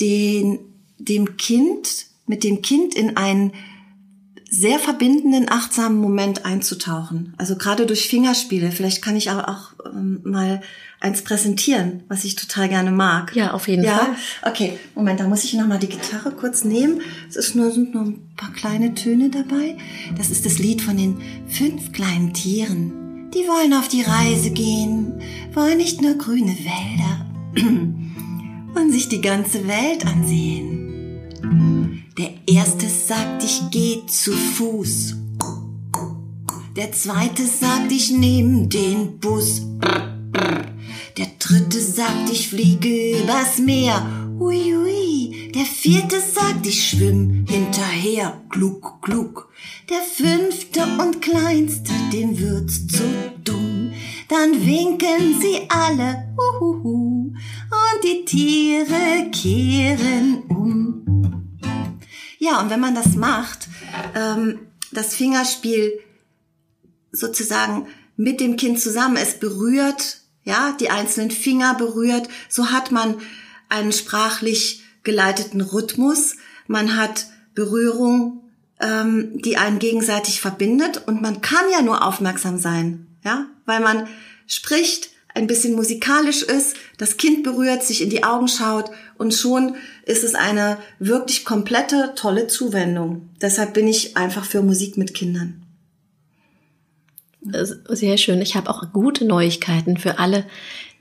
den, 0.00 0.58
dem 0.98 1.36
Kind, 1.36 2.06
mit 2.26 2.42
dem 2.42 2.62
Kind 2.62 2.96
in 2.96 3.16
einen 3.16 3.52
sehr 4.50 4.80
verbindenden, 4.80 5.48
achtsamen 5.48 5.98
Moment 6.00 6.44
einzutauchen. 6.44 7.34
Also 7.38 7.56
gerade 7.56 7.86
durch 7.86 8.08
Fingerspiele. 8.08 8.72
Vielleicht 8.72 9.00
kann 9.00 9.14
ich 9.14 9.30
auch, 9.30 9.44
auch 9.44 9.72
ähm, 9.86 10.20
mal 10.24 10.60
eins 10.98 11.22
präsentieren, 11.22 12.02
was 12.08 12.24
ich 12.24 12.34
total 12.34 12.68
gerne 12.68 12.90
mag. 12.90 13.34
Ja, 13.34 13.52
auf 13.52 13.68
jeden 13.68 13.84
ja? 13.84 13.96
Fall. 13.96 14.16
Okay, 14.42 14.78
Moment, 14.96 15.20
da 15.20 15.28
muss 15.28 15.44
ich 15.44 15.54
noch 15.54 15.68
mal 15.68 15.78
die 15.78 15.88
Gitarre 15.88 16.32
kurz 16.32 16.64
nehmen. 16.64 17.00
Es 17.28 17.36
ist 17.36 17.54
nur, 17.54 17.70
sind 17.70 17.94
nur 17.94 18.02
ein 18.02 18.28
paar 18.36 18.52
kleine 18.52 18.94
Töne 18.94 19.30
dabei. 19.30 19.78
Das 20.18 20.30
ist 20.30 20.44
das 20.44 20.58
Lied 20.58 20.82
von 20.82 20.96
den 20.96 21.18
fünf 21.46 21.92
kleinen 21.92 22.34
Tieren. 22.34 23.30
Die 23.32 23.46
wollen 23.46 23.72
auf 23.72 23.86
die 23.86 24.02
Reise 24.02 24.50
gehen, 24.50 25.22
wollen 25.54 25.78
nicht 25.78 26.02
nur 26.02 26.14
grüne 26.14 26.56
Wälder 26.58 27.26
und 28.74 28.92
sich 28.92 29.08
die 29.08 29.20
ganze 29.20 29.68
Welt 29.68 30.04
ansehen. 30.04 30.89
Der 32.20 32.32
erste 32.46 32.86
sagt, 32.86 33.42
ich 33.44 33.62
geh 33.70 34.02
zu 34.06 34.32
Fuß. 34.32 35.14
Der 36.76 36.92
zweite 36.92 37.46
sagt, 37.46 37.90
ich 37.90 38.10
nehm 38.10 38.68
den 38.68 39.18
Bus. 39.18 39.62
Der 41.16 41.28
dritte 41.38 41.80
sagt, 41.80 42.28
ich 42.30 42.48
fliege 42.48 43.22
übers 43.22 43.58
Meer. 43.58 44.06
Ui, 44.38 44.76
ui. 44.76 45.50
Der 45.54 45.64
vierte 45.64 46.16
sagt, 46.20 46.66
ich 46.66 46.90
schwimm 46.90 47.46
hinterher. 47.48 48.38
Klug, 48.50 49.00
klug. 49.00 49.48
Der 49.88 50.02
fünfte 50.02 50.82
und 51.02 51.22
kleinste, 51.22 51.94
dem 52.12 52.38
wird's 52.38 52.86
zu 52.86 53.04
dumm. 53.44 53.92
Dann 54.28 54.66
winken 54.66 55.40
sie 55.40 55.60
alle. 55.70 56.28
Uhuhu. 56.36 57.32
Und 57.32 58.04
die 58.04 58.26
Tiere 58.26 59.30
kehren 59.32 60.42
um. 60.50 61.09
Ja, 62.40 62.58
und 62.58 62.70
wenn 62.70 62.80
man 62.80 62.94
das 62.94 63.16
macht, 63.16 63.68
ähm, 64.14 64.60
das 64.92 65.14
Fingerspiel 65.14 66.00
sozusagen 67.12 67.86
mit 68.16 68.40
dem 68.40 68.56
Kind 68.56 68.80
zusammen, 68.80 69.16
es 69.16 69.38
berührt, 69.38 70.22
ja, 70.42 70.74
die 70.80 70.88
einzelnen 70.88 71.30
Finger 71.30 71.74
berührt, 71.74 72.30
so 72.48 72.70
hat 72.70 72.92
man 72.92 73.16
einen 73.68 73.92
sprachlich 73.92 74.82
geleiteten 75.02 75.60
Rhythmus, 75.60 76.36
man 76.66 76.96
hat 76.96 77.26
Berührung, 77.54 78.42
ähm, 78.80 79.42
die 79.42 79.58
einen 79.58 79.78
gegenseitig 79.78 80.40
verbindet. 80.40 81.06
Und 81.06 81.20
man 81.20 81.42
kann 81.42 81.64
ja 81.70 81.82
nur 81.82 82.06
aufmerksam 82.06 82.56
sein, 82.56 83.18
ja, 83.22 83.48
weil 83.66 83.80
man 83.80 84.08
spricht, 84.46 85.10
ein 85.34 85.46
bisschen 85.46 85.74
musikalisch 85.74 86.42
ist, 86.42 86.76
das 86.98 87.16
Kind 87.16 87.42
berührt, 87.42 87.82
sich 87.82 88.02
in 88.02 88.10
die 88.10 88.24
Augen 88.24 88.48
schaut 88.48 88.90
und 89.16 89.34
schon 89.34 89.76
ist 90.04 90.24
es 90.24 90.34
eine 90.34 90.78
wirklich 90.98 91.44
komplette, 91.44 92.12
tolle 92.16 92.46
Zuwendung. 92.46 93.30
Deshalb 93.40 93.74
bin 93.74 93.86
ich 93.86 94.16
einfach 94.16 94.44
für 94.44 94.62
Musik 94.62 94.96
mit 94.96 95.14
Kindern. 95.14 95.62
Sehr 97.42 98.18
schön. 98.18 98.42
Ich 98.42 98.54
habe 98.54 98.68
auch 98.68 98.92
gute 98.92 99.24
Neuigkeiten 99.24 99.96
für 99.96 100.18
alle, 100.18 100.44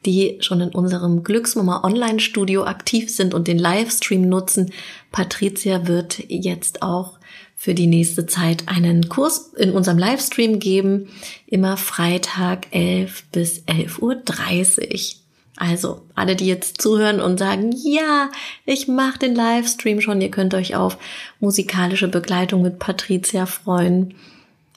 die 0.05 0.37
schon 0.39 0.61
in 0.61 0.69
unserem 0.69 1.23
Glücksmama 1.23 1.83
Online 1.83 2.19
Studio 2.19 2.63
aktiv 2.63 3.13
sind 3.13 3.33
und 3.33 3.47
den 3.47 3.59
Livestream 3.59 4.21
nutzen. 4.21 4.71
Patricia 5.11 5.87
wird 5.87 6.23
jetzt 6.29 6.81
auch 6.81 7.18
für 7.61 7.73
die 7.73 7.87
nächste 7.87 8.25
Zeit 8.25 8.69
einen 8.69 9.09
Kurs 9.09 9.51
in 9.57 9.71
unserem 9.71 9.97
Livestream 9.97 10.59
geben. 10.59 11.09
Immer 11.45 11.75
Freitag 11.75 12.67
11 12.71 13.25
bis 13.33 13.63
11.30 13.63 13.99
Uhr. 14.01 15.19
Also 15.57 16.05
alle, 16.15 16.37
die 16.37 16.47
jetzt 16.47 16.81
zuhören 16.81 17.19
und 17.19 17.37
sagen, 17.37 17.73
ja, 17.75 18.31
ich 18.65 18.87
mache 18.87 19.19
den 19.19 19.35
Livestream 19.35 19.99
schon, 19.99 20.21
ihr 20.21 20.31
könnt 20.31 20.53
euch 20.53 20.77
auf 20.77 20.97
musikalische 21.41 22.07
Begleitung 22.07 22.61
mit 22.61 22.79
Patricia 22.79 23.45
freuen. 23.45 24.15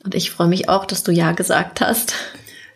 Und 0.03 0.17
ich 0.17 0.33
freue 0.33 0.49
mich 0.49 0.69
auch, 0.69 0.85
dass 0.85 1.05
du 1.05 1.13
ja 1.13 1.31
gesagt 1.31 1.81
hast. 1.81 2.15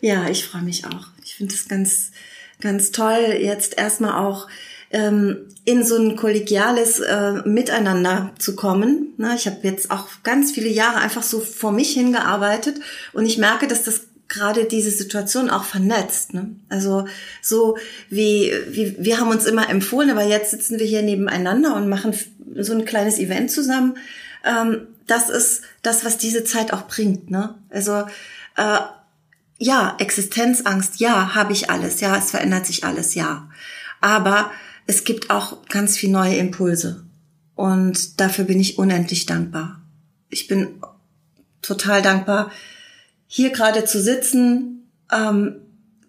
Ja, 0.00 0.28
ich 0.28 0.44
freue 0.44 0.62
mich 0.62 0.86
auch. 0.86 1.08
Ich 1.24 1.34
finde 1.34 1.52
es 1.52 1.66
ganz, 1.66 2.12
ganz 2.60 2.92
toll, 2.92 3.38
jetzt 3.40 3.76
erstmal 3.76 4.24
auch 4.24 4.46
ähm, 4.90 5.48
in 5.64 5.84
so 5.84 5.96
ein 5.96 6.16
kollegiales 6.16 7.00
äh, 7.00 7.42
Miteinander 7.44 8.32
zu 8.38 8.54
kommen. 8.54 9.14
Na, 9.16 9.34
ich 9.34 9.46
habe 9.46 9.58
jetzt 9.62 9.90
auch 9.90 10.06
ganz 10.22 10.52
viele 10.52 10.68
Jahre 10.68 10.98
einfach 10.98 11.22
so 11.22 11.40
vor 11.40 11.72
mich 11.72 11.92
hingearbeitet 11.92 12.76
und 13.12 13.26
ich 13.26 13.38
merke, 13.38 13.66
dass 13.66 13.82
das 13.82 14.02
gerade 14.28 14.64
diese 14.64 14.90
Situation 14.90 15.50
auch 15.50 15.64
vernetzt. 15.64 16.34
Ne? 16.34 16.56
Also 16.68 17.06
so 17.42 17.76
wie, 18.10 18.52
wie 18.68 18.96
wir 18.98 19.20
haben 19.20 19.30
uns 19.30 19.46
immer 19.46 19.68
empfohlen, 19.68 20.10
aber 20.10 20.24
jetzt 20.24 20.50
sitzen 20.50 20.78
wir 20.78 20.86
hier 20.86 21.02
nebeneinander 21.02 21.74
und 21.76 21.88
machen 21.88 22.12
so 22.56 22.72
ein 22.72 22.84
kleines 22.84 23.18
Event 23.18 23.50
zusammen. 23.50 23.96
Ähm, 24.44 24.88
das 25.06 25.30
ist 25.30 25.62
das, 25.82 26.04
was 26.04 26.18
diese 26.18 26.44
Zeit 26.44 26.72
auch 26.72 26.88
bringt. 26.88 27.30
Ne? 27.30 27.54
Also 27.70 28.04
äh, 28.56 28.78
ja, 29.58 29.96
Existenzangst, 29.98 31.00
ja, 31.00 31.34
habe 31.34 31.52
ich 31.52 31.70
alles, 31.70 32.00
ja, 32.00 32.16
es 32.16 32.30
verändert 32.30 32.66
sich 32.66 32.84
alles, 32.84 33.14
ja. 33.14 33.48
Aber 34.00 34.50
es 34.86 35.04
gibt 35.04 35.30
auch 35.30 35.66
ganz 35.68 35.96
viel 35.96 36.10
neue 36.10 36.36
Impulse. 36.36 37.04
Und 37.54 38.20
dafür 38.20 38.44
bin 38.44 38.60
ich 38.60 38.78
unendlich 38.78 39.26
dankbar. 39.26 39.82
Ich 40.28 40.46
bin 40.46 40.68
total 41.62 42.02
dankbar, 42.02 42.52
hier 43.26 43.50
gerade 43.50 43.84
zu 43.84 44.00
sitzen, 44.00 44.88
ähm, 45.12 45.56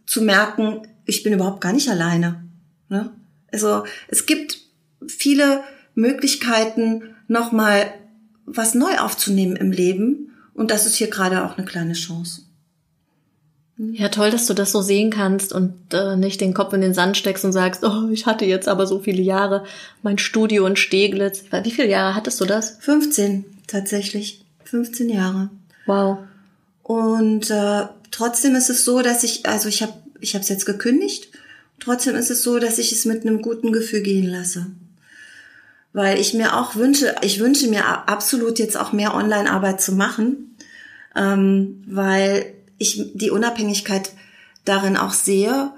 zu 0.05 0.21
merken, 0.21 0.81
ich 1.05 1.23
bin 1.23 1.33
überhaupt 1.33 1.61
gar 1.61 1.73
nicht 1.73 1.89
alleine. 1.89 2.43
Ne? 2.89 3.11
Also 3.51 3.85
es 4.07 4.25
gibt 4.25 4.59
viele 5.07 5.63
Möglichkeiten, 5.95 7.15
nochmal 7.27 7.91
was 8.45 8.75
neu 8.75 8.97
aufzunehmen 8.97 9.55
im 9.55 9.71
Leben. 9.71 10.33
Und 10.53 10.71
das 10.71 10.85
ist 10.85 10.95
hier 10.95 11.09
gerade 11.09 11.45
auch 11.45 11.57
eine 11.57 11.65
kleine 11.65 11.93
Chance. 11.93 12.43
Ja, 13.79 14.09
toll, 14.09 14.31
dass 14.31 14.47
du 14.47 14.55
das 14.55 14.71
so 14.71 14.81
sehen 14.81 15.11
kannst 15.11 15.53
und 15.53 15.73
äh, 15.93 16.15
nicht 16.15 16.41
den 16.41 16.55
Kopf 16.55 16.73
in 16.73 16.81
den 16.81 16.95
Sand 16.95 17.15
steckst 17.15 17.45
und 17.45 17.53
sagst, 17.53 17.83
oh, 17.83 18.09
ich 18.11 18.25
hatte 18.25 18.45
jetzt 18.45 18.67
aber 18.67 18.87
so 18.87 18.99
viele 18.99 19.21
Jahre 19.21 19.65
mein 20.01 20.17
Studio 20.17 20.65
in 20.65 20.75
Steglitz. 20.75 21.43
Wie 21.63 21.71
viele 21.71 21.89
Jahre 21.89 22.15
hattest 22.15 22.41
du 22.41 22.45
das? 22.45 22.77
15 22.79 23.45
tatsächlich. 23.67 24.43
15 24.63 25.09
Jahre. 25.09 25.49
Wow. 25.85 26.19
Und 26.81 27.51
äh, 27.51 27.83
trotzdem 28.09 28.55
ist 28.55 28.71
es 28.71 28.83
so, 28.83 29.01
dass 29.03 29.23
ich, 29.23 29.45
also 29.45 29.69
ich 29.69 29.83
habe 29.83 29.93
ich 30.19 30.33
habe 30.33 30.41
es 30.41 30.49
jetzt 30.49 30.65
gekündigt. 30.65 31.29
Trotzdem 31.79 32.15
ist 32.15 32.31
es 32.31 32.43
so, 32.43 32.59
dass 32.59 32.79
ich 32.79 32.91
es 32.91 33.05
mit 33.05 33.25
einem 33.25 33.41
guten 33.41 33.71
Gefühl 33.71 34.01
gehen 34.01 34.27
lasse. 34.27 34.67
Weil 35.93 36.19
ich 36.19 36.33
mir 36.33 36.57
auch 36.57 36.75
wünsche, 36.75 37.15
ich 37.21 37.39
wünsche 37.39 37.67
mir 37.67 37.85
absolut 38.09 38.59
jetzt 38.59 38.77
auch 38.77 38.93
mehr 38.93 39.13
Online-Arbeit 39.13 39.81
zu 39.81 39.93
machen, 39.93 40.55
ähm, 41.15 41.83
weil 41.87 42.53
ich 42.77 43.11
die 43.13 43.31
Unabhängigkeit 43.31 44.11
darin 44.65 44.97
auch 44.97 45.13
sehe. 45.13 45.71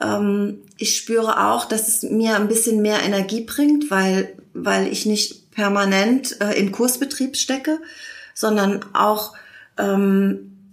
Ähm, 0.00 0.58
ich 0.76 0.96
spüre 0.96 1.48
auch, 1.48 1.64
dass 1.66 1.88
es 1.88 2.02
mir 2.02 2.36
ein 2.36 2.48
bisschen 2.48 2.82
mehr 2.82 3.02
Energie 3.02 3.42
bringt, 3.42 3.90
weil, 3.90 4.36
weil 4.52 4.88
ich 4.88 5.06
nicht 5.06 5.50
permanent 5.50 6.40
äh, 6.40 6.58
im 6.58 6.72
Kursbetrieb 6.72 7.36
stecke, 7.36 7.80
sondern 8.34 8.84
auch 8.92 9.34
ähm, 9.78 10.70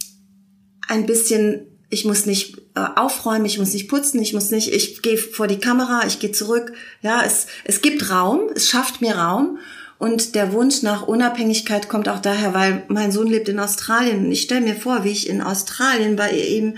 ein 0.87 1.05
bisschen, 1.05 1.67
ich 1.89 2.05
muss 2.05 2.25
nicht 2.25 2.57
äh, 2.75 2.85
aufräumen, 2.95 3.45
ich 3.45 3.59
muss 3.59 3.73
nicht 3.73 3.87
putzen, 3.87 4.21
ich 4.21 4.33
muss 4.33 4.51
nicht, 4.51 4.73
ich 4.73 5.01
gehe 5.01 5.17
vor 5.17 5.47
die 5.47 5.59
Kamera, 5.59 6.05
ich 6.07 6.19
gehe 6.19 6.31
zurück. 6.31 6.73
Ja, 7.01 7.23
es, 7.23 7.47
es 7.63 7.81
gibt 7.81 8.09
Raum, 8.09 8.49
es 8.55 8.69
schafft 8.69 9.01
mir 9.01 9.15
Raum. 9.15 9.59
Und 10.01 10.33
der 10.33 10.51
Wunsch 10.51 10.81
nach 10.81 11.07
Unabhängigkeit 11.07 11.87
kommt 11.87 12.09
auch 12.09 12.17
daher, 12.17 12.55
weil 12.55 12.85
mein 12.87 13.11
Sohn 13.11 13.27
lebt 13.27 13.47
in 13.49 13.59
Australien. 13.59 14.25
Und 14.25 14.31
ich 14.31 14.41
stelle 14.41 14.61
mir 14.61 14.73
vor, 14.73 15.03
wie 15.03 15.11
ich 15.11 15.29
in 15.29 15.43
Australien 15.43 16.15
bei 16.15 16.31
ihm 16.31 16.77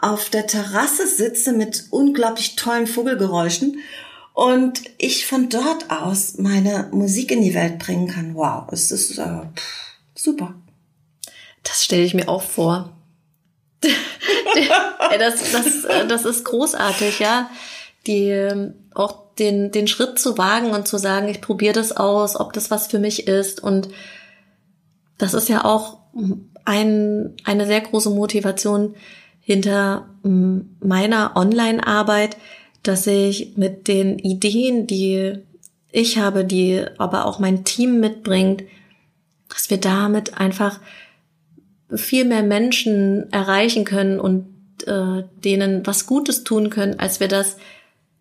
auf 0.00 0.28
der 0.28 0.48
Terrasse 0.48 1.06
sitze 1.06 1.52
mit 1.52 1.84
unglaublich 1.90 2.56
tollen 2.56 2.88
Vogelgeräuschen 2.88 3.78
und 4.32 4.82
ich 4.98 5.24
von 5.24 5.50
dort 5.50 5.88
aus 5.88 6.38
meine 6.38 6.88
Musik 6.90 7.30
in 7.30 7.42
die 7.42 7.54
Welt 7.54 7.78
bringen 7.78 8.08
kann. 8.08 8.34
Wow, 8.34 8.64
es 8.72 8.90
ist 8.90 9.18
äh, 9.18 9.42
super. 10.16 10.56
Das 11.62 11.84
stelle 11.84 12.02
ich 12.02 12.14
mir 12.14 12.28
auch 12.28 12.42
vor. 12.42 12.92
das, 13.84 15.52
das, 15.52 15.86
das 16.08 16.24
ist 16.24 16.44
großartig, 16.44 17.20
ja. 17.20 17.48
Die 18.08 18.30
ähm, 18.30 18.74
auch 18.92 19.23
den, 19.38 19.70
den 19.70 19.86
Schritt 19.86 20.18
zu 20.18 20.38
wagen 20.38 20.70
und 20.70 20.86
zu 20.86 20.98
sagen, 20.98 21.28
ich 21.28 21.40
probiere 21.40 21.74
das 21.74 21.92
aus, 21.92 22.38
ob 22.38 22.52
das 22.52 22.70
was 22.70 22.86
für 22.86 22.98
mich 22.98 23.26
ist. 23.26 23.62
Und 23.62 23.88
das 25.18 25.34
ist 25.34 25.48
ja 25.48 25.64
auch 25.64 25.98
ein, 26.64 27.34
eine 27.44 27.66
sehr 27.66 27.80
große 27.80 28.10
Motivation 28.10 28.94
hinter 29.40 30.08
meiner 30.22 31.32
Online-Arbeit, 31.36 32.36
dass 32.82 33.06
ich 33.06 33.56
mit 33.56 33.88
den 33.88 34.18
Ideen, 34.18 34.86
die 34.86 35.38
ich 35.90 36.18
habe, 36.18 36.44
die 36.44 36.84
aber 36.98 37.26
auch 37.26 37.38
mein 37.38 37.64
Team 37.64 38.00
mitbringt, 38.00 38.64
dass 39.48 39.70
wir 39.70 39.76
damit 39.78 40.38
einfach 40.40 40.80
viel 41.94 42.24
mehr 42.24 42.42
Menschen 42.42 43.30
erreichen 43.32 43.84
können 43.84 44.18
und 44.18 44.46
äh, 44.86 45.22
denen 45.44 45.86
was 45.86 46.06
Gutes 46.06 46.44
tun 46.44 46.70
können, 46.70 46.98
als 46.98 47.20
wir 47.20 47.28
das 47.28 47.56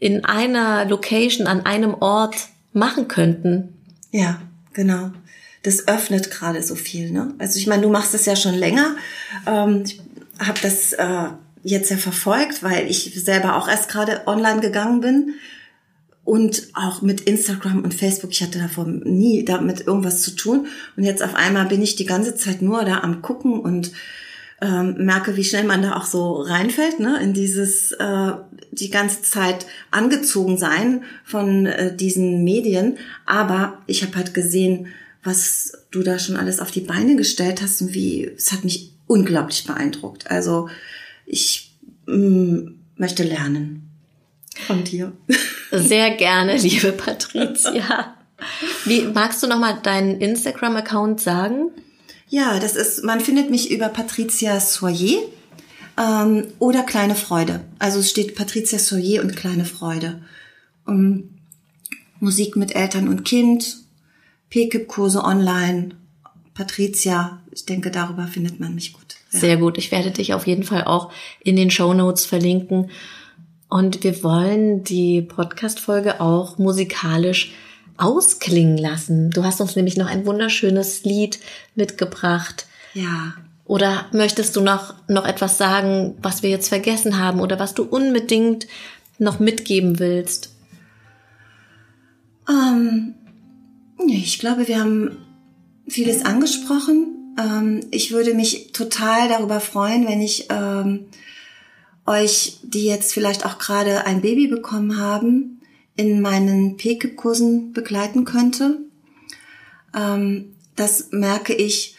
in 0.04 0.26
einer 0.26 0.84
Location, 0.84 1.48
an 1.48 1.66
einem 1.66 1.94
Ort 1.94 2.50
machen 2.74 3.08
könnten. 3.08 3.70
Ja, 4.12 4.42
genau. 4.74 5.12
Das 5.62 5.88
öffnet 5.88 6.30
gerade 6.30 6.62
so 6.62 6.76
viel. 6.76 7.10
Ne? 7.10 7.34
Also 7.38 7.58
ich 7.58 7.68
meine, 7.68 7.84
du 7.84 7.90
machst 7.90 8.14
es 8.14 8.26
ja 8.26 8.36
schon 8.36 8.54
länger. 8.54 8.98
Ähm, 9.48 9.84
ich 9.86 10.02
habe 10.46 10.60
das 10.62 10.92
äh, 10.92 11.28
jetzt 11.64 11.90
ja 11.90 11.96
verfolgt, 11.96 12.64
weil 12.64 12.86
ich 12.90 13.14
selber 13.24 13.56
auch 13.56 13.70
erst 13.70 13.88
gerade 13.88 14.28
online 14.28 14.60
gegangen 14.60 15.00
bin 15.00 15.36
und 16.26 16.68
auch 16.74 17.02
mit 17.02 17.22
Instagram 17.22 17.82
und 17.82 17.94
Facebook. 17.94 18.32
Ich 18.32 18.44
hatte 18.44 18.60
davor 18.60 18.86
nie 18.86 19.46
damit 19.46 19.88
irgendwas 19.88 20.22
zu 20.22 20.32
tun 20.32 20.68
und 20.98 21.06
jetzt 21.06 21.24
auf 21.24 21.36
einmal 21.36 21.68
bin 21.68 21.82
ich 21.82 21.96
die 21.96 22.06
ganze 22.06 22.36
Zeit 22.36 22.62
nur 22.62 22.84
da 22.84 23.00
am 23.00 23.22
gucken 23.22 23.58
und 23.58 23.94
ähm, 24.64 24.96
merke, 25.06 25.36
wie 25.36 25.44
schnell 25.44 25.66
man 25.66 25.82
da 25.82 25.98
auch 25.98 26.06
so 26.06 26.42
reinfällt, 26.42 27.00
ne, 27.00 27.20
in 27.22 27.34
dieses 27.34 27.92
äh, 27.92 28.32
die 28.72 28.90
ganze 28.90 29.22
Zeit 29.22 29.66
angezogen 29.92 30.58
sein 30.58 31.04
von 31.26 31.66
äh, 31.66 31.94
diesen 31.94 32.46
Medien. 32.46 32.98
Aber 33.26 33.80
ich 33.88 34.04
habe 34.04 34.16
halt 34.16 34.34
gesehen, 34.34 34.88
was 35.22 35.74
du 35.92 36.02
da 36.02 36.18
schon 36.18 36.38
alles 36.38 36.62
auf 36.62 36.72
die 36.72 36.80
Beine 36.80 37.18
gestellt 37.18 37.62
hast 37.62 37.82
und 37.82 37.94
wie 37.94 38.24
es 38.24 38.54
hat 38.54 38.64
mich 38.64 38.94
unglaublich 39.06 39.66
beeindruckt. 39.66 40.32
Also 40.32 40.70
ich 41.26 41.74
mh, 42.06 42.16
mm, 42.16 42.76
möchte 42.96 43.24
lernen 43.24 43.90
von 44.66 44.86
dir. 44.86 45.12
Sehr 45.72 46.12
gerne, 46.12 46.56
liebe 46.56 46.94
Patricia. 46.94 48.16
Wie 48.86 49.02
magst 49.02 49.44
du 49.44 49.48
noch 49.48 49.60
mal 49.60 49.80
deinen 49.84 50.22
Instagram-Account 50.22 51.20
sagen? 51.20 51.72
Ja, 52.34 52.58
das 52.60 52.76
ist, 52.76 53.04
man 53.04 53.20
findet 53.20 53.52
mich 53.52 53.70
über 53.70 53.90
Patricia 53.90 54.60
Soyer 54.60 55.22
ähm, 56.00 56.48
oder 56.58 56.82
Kleine 56.82 57.14
Freude. 57.14 57.64
Also 57.78 58.00
es 58.00 58.10
steht 58.10 58.34
Patricia 58.34 58.80
Soyer 58.80 59.22
und 59.22 59.36
Kleine 59.36 59.66
Freude. 59.66 60.20
Um, 60.84 61.30
Musik 62.20 62.56
mit 62.56 62.74
Eltern 62.74 63.08
und 63.08 63.24
Kind, 63.24 63.78
PKIP-Kurse 64.50 65.24
online, 65.24 65.90
Patricia, 66.56 67.40
ich 67.52 67.68
denke, 67.68 67.92
darüber 67.92 68.26
findet 68.26 68.60
man 68.60 68.74
mich 68.74 68.94
gut. 68.94 69.16
Ja. 69.32 69.40
Sehr 69.40 69.58
gut. 69.58 69.78
Ich 69.78 69.92
werde 69.92 70.10
dich 70.10 70.34
auf 70.34 70.48
jeden 70.48 70.64
Fall 70.64 70.86
auch 70.86 71.12
in 71.44 71.56
den 71.56 71.70
Show 71.70 71.94
Notes 71.94 72.26
verlinken. 72.26 72.90
Und 73.70 74.04
wir 74.04 74.24
wollen 74.24 74.84
die 74.84 75.22
Podcast-Folge 75.22 76.20
auch 76.20 76.58
musikalisch 76.58 77.54
ausklingen 77.98 78.78
lassen. 78.78 79.30
Du 79.30 79.44
hast 79.44 79.62
uns 79.62 79.76
nämlich 79.76 79.98
noch 79.98 80.08
ein 80.08 80.26
wunderschönes 80.26 81.04
Lied 81.04 81.40
mitgebracht. 81.76 82.68
Ja. 82.94 83.34
Oder 83.66 84.06
möchtest 84.12 84.56
du 84.56 84.62
noch, 84.62 84.94
noch 85.08 85.26
etwas 85.26 85.58
sagen, 85.58 86.16
was 86.22 86.44
wir 86.44 86.50
jetzt 86.50 86.70
vergessen 86.70 87.18
haben 87.18 87.40
oder 87.40 87.60
was 87.60 87.74
du 87.74 87.84
unbedingt 87.84 88.68
noch 89.20 89.40
mitgeben 89.40 90.00
willst? 90.00 90.54
Ähm, 92.50 93.16
ich 94.08 94.40
glaube, 94.40 94.68
wir 94.68 94.80
haben 94.80 95.18
vieles 95.88 96.26
angesprochen. 96.26 97.36
Ähm, 97.40 97.86
ich 97.92 98.12
würde 98.12 98.34
mich 98.34 98.72
total 98.74 99.30
darüber 99.30 99.60
freuen, 99.60 100.08
wenn 100.08 100.22
ich 100.22 100.48
ähm, 100.50 101.06
euch, 102.06 102.60
die 102.64 102.86
jetzt 102.86 103.14
vielleicht 103.14 103.46
auch 103.46 103.60
gerade 103.60 104.06
ein 104.06 104.22
Baby 104.22 104.48
bekommen 104.48 105.00
haben, 105.00 105.62
in 105.96 106.22
meinen 106.22 106.78
PKIP-Kursen 106.78 107.74
begleiten 107.74 108.26
könnte. 108.26 108.80
Ähm, 109.96 110.56
das 110.76 111.12
merke 111.12 111.54
ich, 111.54 111.96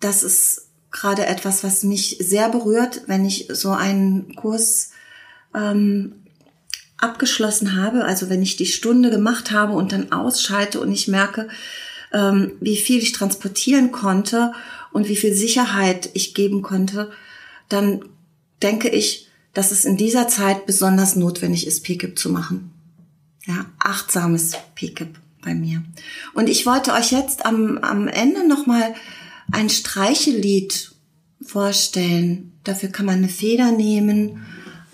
das 0.00 0.22
ist 0.22 0.68
gerade 0.90 1.26
etwas, 1.26 1.62
was 1.62 1.82
mich 1.82 2.16
sehr 2.20 2.48
berührt, 2.48 3.02
wenn 3.06 3.24
ich 3.24 3.48
so 3.52 3.70
einen 3.70 4.34
Kurs 4.34 4.90
ähm, 5.54 6.14
abgeschlossen 6.96 7.76
habe, 7.76 8.04
also 8.04 8.28
wenn 8.28 8.42
ich 8.42 8.56
die 8.56 8.66
Stunde 8.66 9.10
gemacht 9.10 9.52
habe 9.52 9.74
und 9.74 9.92
dann 9.92 10.10
ausschalte 10.10 10.80
und 10.80 10.90
ich 10.90 11.06
merke, 11.06 11.48
ähm, 12.12 12.52
wie 12.60 12.76
viel 12.76 13.00
ich 13.00 13.12
transportieren 13.12 13.92
konnte 13.92 14.52
und 14.92 15.08
wie 15.08 15.16
viel 15.16 15.34
Sicherheit 15.34 16.10
ich 16.14 16.34
geben 16.34 16.62
konnte, 16.62 17.10
dann 17.68 18.04
denke 18.62 18.88
ich, 18.88 19.28
dass 19.54 19.70
es 19.70 19.84
in 19.84 19.96
dieser 19.96 20.26
Zeit 20.26 20.66
besonders 20.66 21.14
notwendig 21.14 21.66
ist, 21.66 21.84
PKIP 21.84 22.18
zu 22.18 22.30
machen. 22.30 22.72
Ja, 23.48 23.64
achtsames 23.78 24.52
PKIP 24.74 25.18
bei 25.42 25.54
mir. 25.54 25.82
Und 26.34 26.50
ich 26.50 26.66
wollte 26.66 26.92
euch 26.92 27.12
jetzt 27.12 27.46
am, 27.46 27.78
am 27.78 28.06
Ende 28.06 28.46
nochmal 28.46 28.94
ein 29.50 29.70
Streichelied 29.70 30.92
vorstellen. 31.40 32.52
Dafür 32.64 32.90
kann 32.90 33.06
man 33.06 33.16
eine 33.16 33.30
Feder 33.30 33.72
nehmen. 33.72 34.44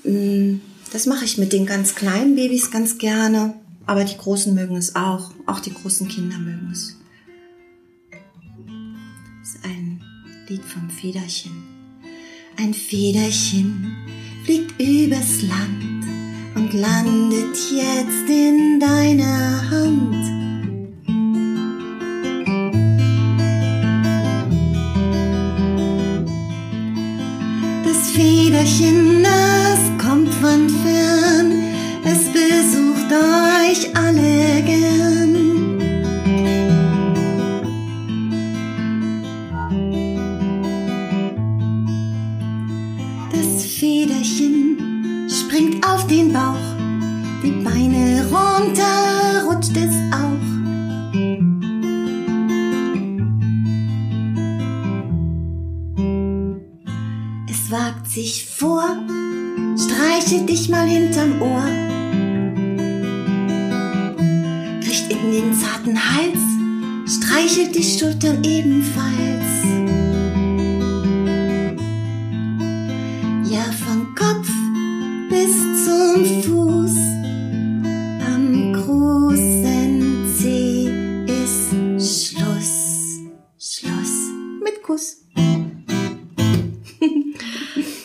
Mm, 0.04 0.60
das 0.92 1.06
mache 1.06 1.24
ich 1.24 1.36
mit 1.36 1.52
den 1.52 1.66
ganz 1.66 1.96
kleinen 1.96 2.36
Babys 2.36 2.70
ganz 2.70 2.98
gerne. 2.98 3.54
Aber 3.86 4.04
die 4.04 4.16
Großen 4.16 4.54
mögen 4.54 4.76
es 4.76 4.94
auch. 4.94 5.32
Auch 5.46 5.58
die 5.58 5.74
großen 5.74 6.06
Kinder 6.06 6.38
mögen 6.38 6.70
es. 6.72 6.96
Das 9.40 9.48
ist 9.56 9.64
ein 9.64 10.00
Lied 10.46 10.62
vom 10.62 10.88
Federchen. 10.90 11.64
Ein 12.56 12.72
Federchen 12.72 13.96
fliegt 14.44 14.80
übers 14.80 15.42
Land 15.42 15.93
landet 16.74 17.56
jetzt 17.70 18.28
in 18.28 18.80
deiner 18.80 19.70
Hand. 19.70 20.24
Das 27.84 28.10
Federchen, 28.10 29.22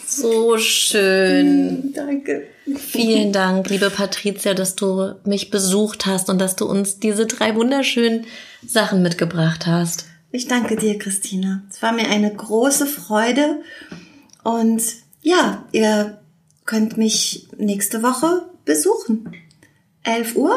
So 0.06 0.58
schön. 0.58 1.92
Danke. 1.94 2.48
Vielen 2.76 3.32
Dank, 3.32 3.70
liebe 3.70 3.90
Patricia, 3.90 4.54
dass 4.54 4.76
du 4.76 5.16
mich 5.24 5.50
besucht 5.50 6.06
hast 6.06 6.30
und 6.30 6.40
dass 6.40 6.56
du 6.56 6.66
uns 6.66 7.00
diese 7.00 7.26
drei 7.26 7.56
wunderschönen 7.56 8.26
Sachen 8.66 9.02
mitgebracht 9.02 9.66
hast. 9.66 10.06
Ich 10.32 10.48
danke 10.48 10.76
dir, 10.76 11.00
Christina. 11.00 11.64
Es 11.70 11.82
war 11.82 11.94
mir 11.94 12.10
eine 12.10 12.34
große 12.34 12.86
Freude. 12.86 13.62
Und 14.44 14.84
ja, 15.22 15.66
ihr 15.72 16.19
könnt 16.70 16.98
mich 16.98 17.48
nächste 17.58 18.04
Woche 18.04 18.44
besuchen. 18.64 19.34
11 20.04 20.36
Uhr 20.36 20.56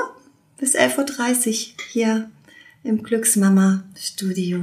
bis 0.59 0.77
11.30 0.77 1.49
Uhr 1.49 1.55
hier 1.91 2.31
im 2.85 3.03
Glücksmama-Studio. 3.03 4.61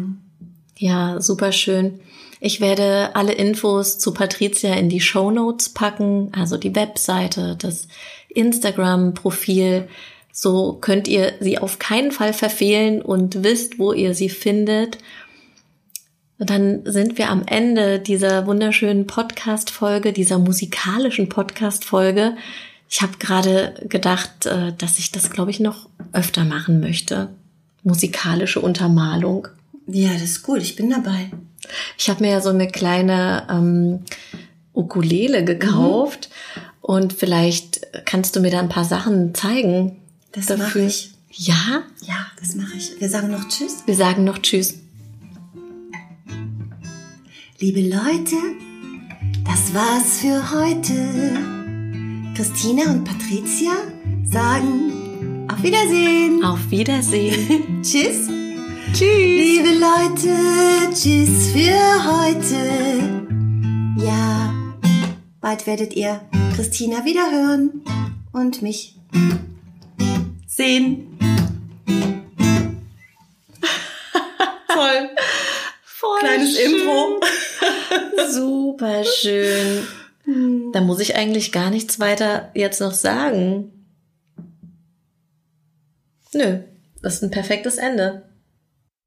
Ja, 0.77 1.19
super 1.19 1.51
schön. 1.51 2.01
Ich 2.39 2.61
werde 2.61 3.15
alle 3.15 3.31
Infos 3.31 3.97
zu 3.97 4.13
Patricia 4.13 4.75
in 4.75 4.89
die 4.89 5.01
Show 5.01 5.31
Notes 5.31 5.69
packen, 5.69 6.31
also 6.33 6.55
die 6.55 6.75
Webseite, 6.75 7.57
das 7.59 7.87
Instagram-Profil. 8.27 9.87
So 10.31 10.73
könnt 10.73 11.07
ihr 11.07 11.33
sie 11.39 11.57
auf 11.57 11.79
keinen 11.79 12.11
Fall 12.11 12.33
verfehlen 12.33 13.01
und 13.01 13.43
wisst, 13.43 13.79
wo 13.79 13.91
ihr 13.91 14.13
sie 14.13 14.29
findet. 14.29 14.99
Und 16.39 16.49
dann 16.49 16.81
sind 16.85 17.17
wir 17.17 17.29
am 17.29 17.43
Ende 17.45 17.99
dieser 17.99 18.47
wunderschönen 18.47 19.05
Podcast-Folge, 19.05 20.13
dieser 20.13 20.39
musikalischen 20.39 21.27
Podcast-Folge. 21.27 22.37
Ich 22.89 23.01
habe 23.01 23.17
gerade 23.19 23.75
gedacht, 23.87 24.45
äh, 24.45 24.71
dass 24.77 24.99
ich 24.99 25.11
das, 25.11 25.29
glaube 25.29 25.51
ich, 25.51 25.59
noch 25.59 25.89
öfter 26.13 26.45
machen 26.45 26.79
möchte. 26.79 27.29
Musikalische 27.83 28.61
Untermalung. 28.61 29.49
Ja, 29.85 30.13
das 30.13 30.23
ist 30.23 30.43
gut. 30.43 30.61
Ich 30.61 30.77
bin 30.77 30.89
dabei. 30.89 31.29
Ich 31.97 32.09
habe 32.09 32.23
mir 32.23 32.31
ja 32.31 32.41
so 32.41 32.49
eine 32.49 32.69
kleine 32.69 33.45
ähm, 33.49 33.99
Ukulele 34.73 35.43
gekauft 35.43 36.29
mhm. 36.29 36.61
und 36.81 37.13
vielleicht 37.13 38.05
kannst 38.05 38.37
du 38.37 38.39
mir 38.39 38.49
da 38.49 38.59
ein 38.59 38.69
paar 38.69 38.85
Sachen 38.85 39.35
zeigen. 39.35 39.97
Das 40.31 40.57
mache 40.57 40.79
ich. 40.79 41.11
Ja? 41.31 41.83
Ja, 42.07 42.27
das 42.39 42.55
mache 42.55 42.77
ich. 42.77 42.99
Wir 42.99 43.09
sagen 43.09 43.29
noch 43.29 43.47
Tschüss. 43.49 43.83
Wir 43.85 43.95
sagen 43.95 44.23
noch 44.23 44.39
Tschüss. 44.39 44.75
Liebe 47.61 47.81
Leute, 47.81 48.37
das 49.43 49.73
war's 49.73 50.19
für 50.21 50.49
heute. 50.49 50.93
Christina 52.33 52.83
und 52.89 53.03
Patricia 53.03 53.73
sagen 54.23 55.45
auf 55.51 55.61
Wiedersehen. 55.61 56.41
Auf 56.41 56.71
Wiedersehen. 56.71 57.81
tschüss. 57.83 58.29
Tschüss. 58.93 59.01
Liebe 59.01 59.73
Leute, 59.73 60.37
tschüss 60.93 61.51
für 61.51 61.75
heute. 62.07 63.25
Ja, 63.97 64.53
bald 65.41 65.67
werdet 65.67 65.97
ihr 65.97 66.21
Christina 66.55 67.03
wieder 67.03 67.29
hören 67.29 67.81
und 68.31 68.61
mich 68.61 68.95
sehen. 70.47 71.17
Toll. 74.73 75.09
Kleines 76.19 76.57
schön. 76.57 76.71
Intro. 76.73 77.19
Super 78.29 79.03
schön. 79.03 79.87
Da 80.73 80.81
muss 80.81 80.99
ich 80.99 81.15
eigentlich 81.15 81.51
gar 81.51 81.69
nichts 81.69 81.99
weiter 81.99 82.51
jetzt 82.53 82.81
noch 82.81 82.93
sagen. 82.93 83.71
Nö, 86.33 86.59
das 87.01 87.15
ist 87.15 87.23
ein 87.23 87.31
perfektes 87.31 87.77
Ende. 87.77 88.28